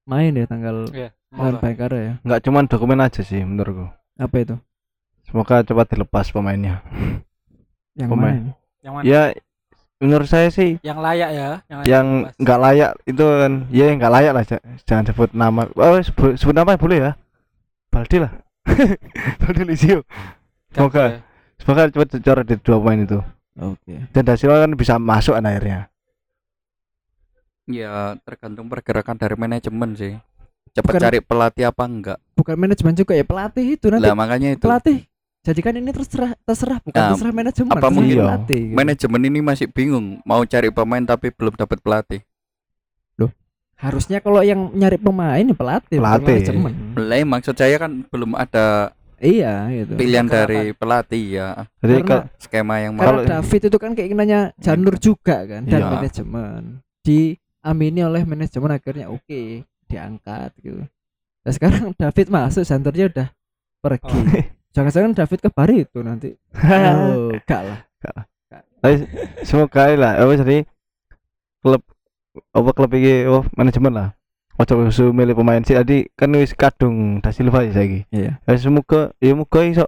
main 0.06 0.34
ya 0.38 0.46
tanggal 0.46 0.86
Iya. 0.94 1.10
Lawan 1.32 1.48
Semoga. 1.50 1.62
Bayangkara 1.62 1.98
ya? 1.98 2.14
Nggak 2.22 2.42
cuman 2.44 2.64
dokumen 2.68 3.00
aja 3.00 3.22
sih 3.22 3.42
menurutku. 3.42 3.88
Apa 4.16 4.36
itu? 4.38 4.56
Semoga 5.24 5.64
cepat 5.64 5.88
dilepas 5.90 6.28
pemainnya. 6.30 6.84
Yang 8.00 8.10
Pemain. 8.10 8.36
mana 8.36 8.52
Yang 8.82 8.94
mana? 8.94 9.04
ya 9.04 9.22
menurut 10.00 10.26
saya 10.26 10.48
sih 10.48 10.80
Yang 10.80 10.98
layak 10.98 11.30
ya, 11.30 11.50
yang 11.68 11.80
layak 11.84 12.04
nggak 12.36 12.60
layak 12.60 12.92
itu 13.06 13.22
kan 13.22 13.54
ya 13.68 13.84
yang 13.86 13.98
nggak 14.00 14.14
layak 14.16 14.32
lah 14.34 14.44
ja- 14.44 14.66
jangan 14.84 15.04
sebut 15.06 15.30
nama. 15.32 15.62
Oh 15.76 16.00
sebut, 16.00 16.32
sebut 16.36 16.56
nama 16.56 16.76
boleh 16.76 16.98
ya? 16.98 17.12
Baldi 17.88 18.18
lah. 18.20 18.32
Baldi 19.44 19.64
Lisio 19.66 20.08
semoga 20.72 21.04
Oke. 21.04 21.18
semoga 21.60 21.82
cepat 21.88 22.08
dicoret 22.16 22.46
di 22.46 22.56
dua 22.58 22.78
pemain 22.80 23.02
itu. 23.02 23.20
Oke. 23.60 23.94
Dan 24.10 24.24
Da 24.24 24.34
Silva 24.36 24.64
kan 24.64 24.72
bisa 24.74 24.96
masuk 24.96 25.36
kan 25.36 25.44
akhirnya. 25.44 25.92
Ya 27.68 28.16
tergantung 28.24 28.68
pergerakan 28.68 29.16
dari 29.16 29.36
manajemen 29.36 29.92
sih. 29.94 30.16
Cepat 30.72 30.88
Bukan- 30.90 31.04
cari 31.04 31.20
pelatih 31.20 31.64
apa 31.66 31.84
enggak. 31.84 32.18
bukan 32.32 32.56
manajemen 32.56 32.94
juga 32.96 33.12
ya 33.12 33.22
pelatih 33.22 33.76
itu 33.76 33.86
nanti 33.88 34.02
Lah 34.02 34.16
makanya 34.16 34.56
itu. 34.56 34.64
pelatih 34.64 35.04
jadikan 35.42 35.74
ini 35.76 35.92
terserah 35.92 36.32
terserah 36.42 36.80
bukan 36.80 36.96
Nah, 36.96 37.10
terserah 37.12 37.34
manajemen 37.34 37.72
apa 37.72 37.88
mungkin- 37.88 38.18
pelatih 38.18 38.62
gitu. 38.64 38.76
Manajemen 38.76 39.22
ini 39.26 39.40
masih 39.42 39.68
bingung 39.68 40.06
mau 40.22 40.42
cari 40.44 40.70
pemain 40.70 41.04
tapi 41.04 41.28
belum 41.30 41.54
dapat 41.56 41.80
pelatih. 41.80 42.22
harusnya 43.76 44.22
kalau 44.22 44.46
yang 44.46 44.70
nyari 44.72 44.94
pemain 44.96 45.42
ya 45.42 45.56
pelatih 45.56 45.98
bukan 45.98 46.06
Pelatih. 46.22 46.36
manajemen 46.38 46.74
Lah 47.00 47.18
iya, 47.18 47.26
maksud 47.26 47.56
saya 47.56 47.76
kan 47.78 48.06
belum 48.06 48.32
ada 48.36 48.94
iya 49.18 49.66
gitu 49.72 49.98
pilihan 49.98 50.22
dari 50.24 50.70
pelatih 50.72 51.24
ya. 51.34 51.66
jadi 51.82 51.94
Karena- 52.00 52.10
ke- 52.22 52.26
Skema 52.40 52.76
yang. 52.78 52.94
Kalau- 52.96 53.26
David 53.26 53.62
itu 53.66 53.78
kan 53.82 53.92
keinginannya 53.92 54.42
Janur 54.56 55.02
juga 55.02 55.50
kan 55.50 55.66
dan 55.66 55.82
Iya. 55.82 55.90
manajemen 55.90 56.62
diamini 57.02 58.02
oleh 58.04 58.22
manajemen 58.22 58.70
akhirnya 58.70 59.10
oke 59.10 59.66
diangkat 59.92 60.56
gitu. 60.64 60.88
Nah 61.44 61.52
sekarang 61.52 61.92
David 62.02 62.28
masuk 62.32 62.64
Janurnya 62.64 63.06
udah 63.12 63.28
pergi. 63.84 64.16
Oh. 64.16 64.26
jangan-jangan 64.76 65.12
David 65.12 65.40
ke 65.44 65.50
Bari 65.52 65.76
itu 65.84 66.00
nanti. 66.00 66.30
Oh 67.12 67.36
enggak 67.36 67.62
lah. 67.68 67.80
Tapi 68.82 69.06
semoga 69.46 69.94
lah 69.94 70.18
apa 70.18 70.34
jadi 70.42 70.66
klub 71.62 71.86
apa 72.56 72.70
klub 72.74 72.92
iki 72.98 73.30
oh, 73.30 73.46
manajemen 73.54 73.94
lah. 73.94 74.10
Ojo 74.58 74.90
usu 74.90 75.14
milih 75.14 75.38
pemain. 75.38 75.62
Sih 75.62 75.78
tadi 75.78 76.10
kan 76.18 76.34
wis 76.38 76.54
kadung 76.58 77.22
Da 77.22 77.34
Silva 77.34 77.66
ya 77.66 77.72
saiki. 77.74 78.10
Iya. 78.10 78.42
Ya 78.42 78.54
semoga 78.58 79.14
ya 79.22 79.34
moga 79.38 79.62
iso. 79.66 79.86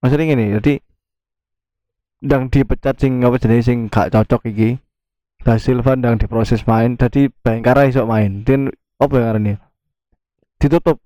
Maksudnya 0.00 0.28
gini 0.28 0.44
jadi 0.60 0.74
ndang 2.24 2.48
dipecat 2.48 2.96
sing 2.96 3.20
apa 3.20 3.36
jenis 3.36 3.68
sing 3.68 3.88
gak 3.88 4.12
cocok 4.12 4.48
iki. 4.48 4.80
Da 5.40 5.56
Silva 5.56 5.96
ndang 5.96 6.20
diproses 6.20 6.64
main 6.64 6.96
tadi 6.96 7.28
Bayangkara 7.28 7.88
iso 7.88 8.04
main. 8.04 8.44
Dan 8.44 8.72
apa 8.96 9.12
yang 9.12 9.24
ngarani 9.28 9.52
ditutup. 10.56 10.98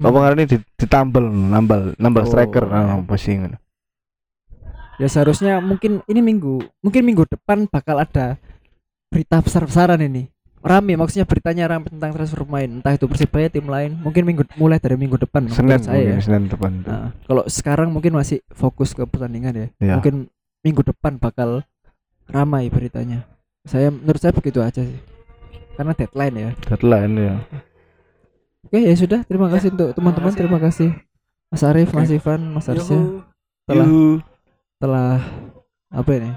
Apa 0.00 0.16
ngarani 0.16 0.44
di- 0.48 0.64
ditambal 0.76 1.24
nambal 1.28 1.92
nambal 1.96 2.24
Oh. 2.24 2.28
striker. 2.28 2.64
Nah, 2.64 3.00
pusing 3.04 3.52
ya 5.00 5.08
seharusnya 5.08 5.64
mungkin 5.64 6.04
ini 6.04 6.20
minggu 6.20 6.60
mungkin 6.84 7.02
minggu 7.08 7.24
depan 7.24 7.64
bakal 7.72 8.00
ada 8.00 8.36
berita 9.08 9.40
besar-besaran 9.40 10.00
ini. 10.00 10.28
Rame 10.60 10.92
maksudnya 10.92 11.24
beritanya 11.24 11.72
rame 11.72 11.88
tentang 11.88 12.12
transfer 12.12 12.44
pemain. 12.44 12.68
Entah 12.68 12.92
itu 12.92 13.08
persibaya 13.08 13.48
tim 13.48 13.64
lain. 13.64 13.96
Mungkin 13.96 14.28
minggu 14.28 14.44
mulai 14.60 14.76
dari 14.76 15.00
minggu 15.00 15.16
depan 15.16 15.48
Senin 15.48 15.80
saya 15.80 16.04
ya. 16.04 16.16
Senin 16.20 16.52
depan. 16.52 16.84
Nah, 16.84 17.16
kalau 17.24 17.48
sekarang 17.48 17.88
mungkin 17.88 18.12
masih 18.12 18.44
fokus 18.52 18.92
ke 18.92 19.00
pertandingan 19.08 19.56
ya. 19.56 19.66
Iya. 19.80 19.94
mungkin 19.96 20.28
minggu 20.60 20.84
depan 20.84 21.16
bakal 21.16 21.64
ramai 22.28 22.68
beritanya. 22.68 23.24
Saya 23.64 23.88
menurut 23.88 24.20
saya 24.20 24.36
begitu 24.36 24.60
aja 24.60 24.84
sih 24.84 25.00
karena 25.80 25.96
deadline 25.96 26.36
ya. 26.36 26.50
Deadline 26.68 27.14
ya. 27.16 27.34
Oke 28.68 28.78
ya 28.84 28.92
sudah. 28.92 29.24
Terima 29.24 29.48
kasih 29.48 29.72
untuk 29.72 29.96
teman-teman. 29.96 30.36
terima 30.36 30.60
kasih 30.60 30.92
Mas 31.48 31.64
Arif 31.64 31.88
Oke. 31.88 31.96
Mas 31.96 32.12
Ivan 32.12 32.40
Mas 32.52 32.68
Arsya. 32.68 33.00
Telah 33.64 33.86
Yuhu. 33.88 34.20
telah 34.76 35.24
apa 35.88 36.10
ini? 36.20 36.30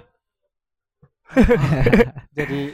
Jadi 2.39 2.71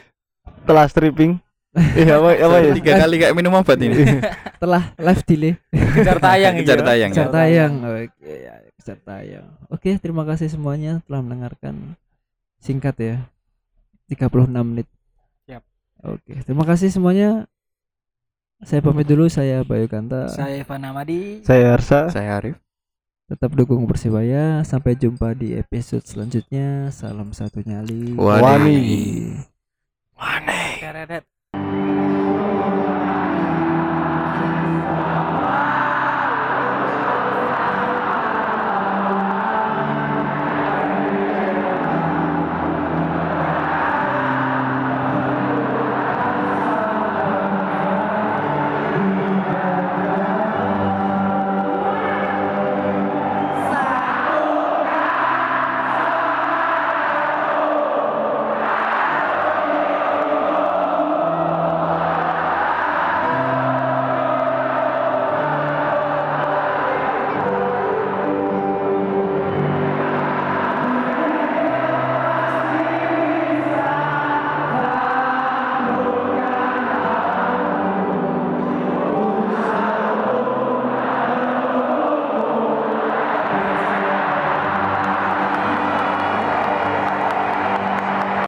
telah 0.69 0.85
stripping. 0.85 1.41
Iya 1.97 2.17
apa 2.21 2.33
apa 2.33 2.55
ya? 2.65 2.71
Tiga 2.77 2.93
kali 3.01 3.15
kayak 3.21 3.33
minum 3.37 3.53
obat 3.57 3.77
ini. 3.81 4.21
telah 4.61 4.93
live 4.97 5.23
delay. 5.25 5.53
Kejar 5.73 6.17
tayang 6.21 6.53
Kejar 6.61 6.79
iya. 6.81 6.85
tayang, 6.85 7.09
kejar 7.13 7.29
ya. 7.29 7.33
tayang. 7.33 7.73
Oke 7.81 8.29
ya 8.45 8.53
kejar 8.77 8.97
tayang. 9.01 9.47
Oke 9.73 9.89
terima 9.97 10.21
kasih 10.21 10.53
semuanya 10.53 11.01
telah 11.09 11.25
mendengarkan. 11.25 11.97
Singkat 12.61 12.95
ya. 13.01 13.15
36 14.09 14.49
menit. 14.65 14.85
Oke 16.01 16.33
terima 16.43 16.63
kasih 16.63 16.89
semuanya 16.89 17.47
saya 18.59 18.83
pamit 18.83 19.07
dulu 19.07 19.25
saya 19.25 19.63
Bayu 19.63 19.87
Kanta 19.87 20.27
Saya 20.27 20.59
Evan 20.59 20.83
Amadi. 20.83 21.39
saya 21.41 21.73
Arsa 21.73 22.11
Saya 22.11 22.35
Arif. 22.35 22.59
tetap 23.25 23.55
dukung 23.55 23.87
Persibaya 23.87 24.59
sampai 24.61 24.93
jumpa 24.93 25.31
di 25.31 25.55
episode 25.55 26.03
selanjutnya 26.03 26.91
salam 26.91 27.31
satu 27.31 27.63
nyali 27.63 28.19
Wani. 28.19 29.31
Wani. 30.19 30.61
Teredet. 30.77 31.23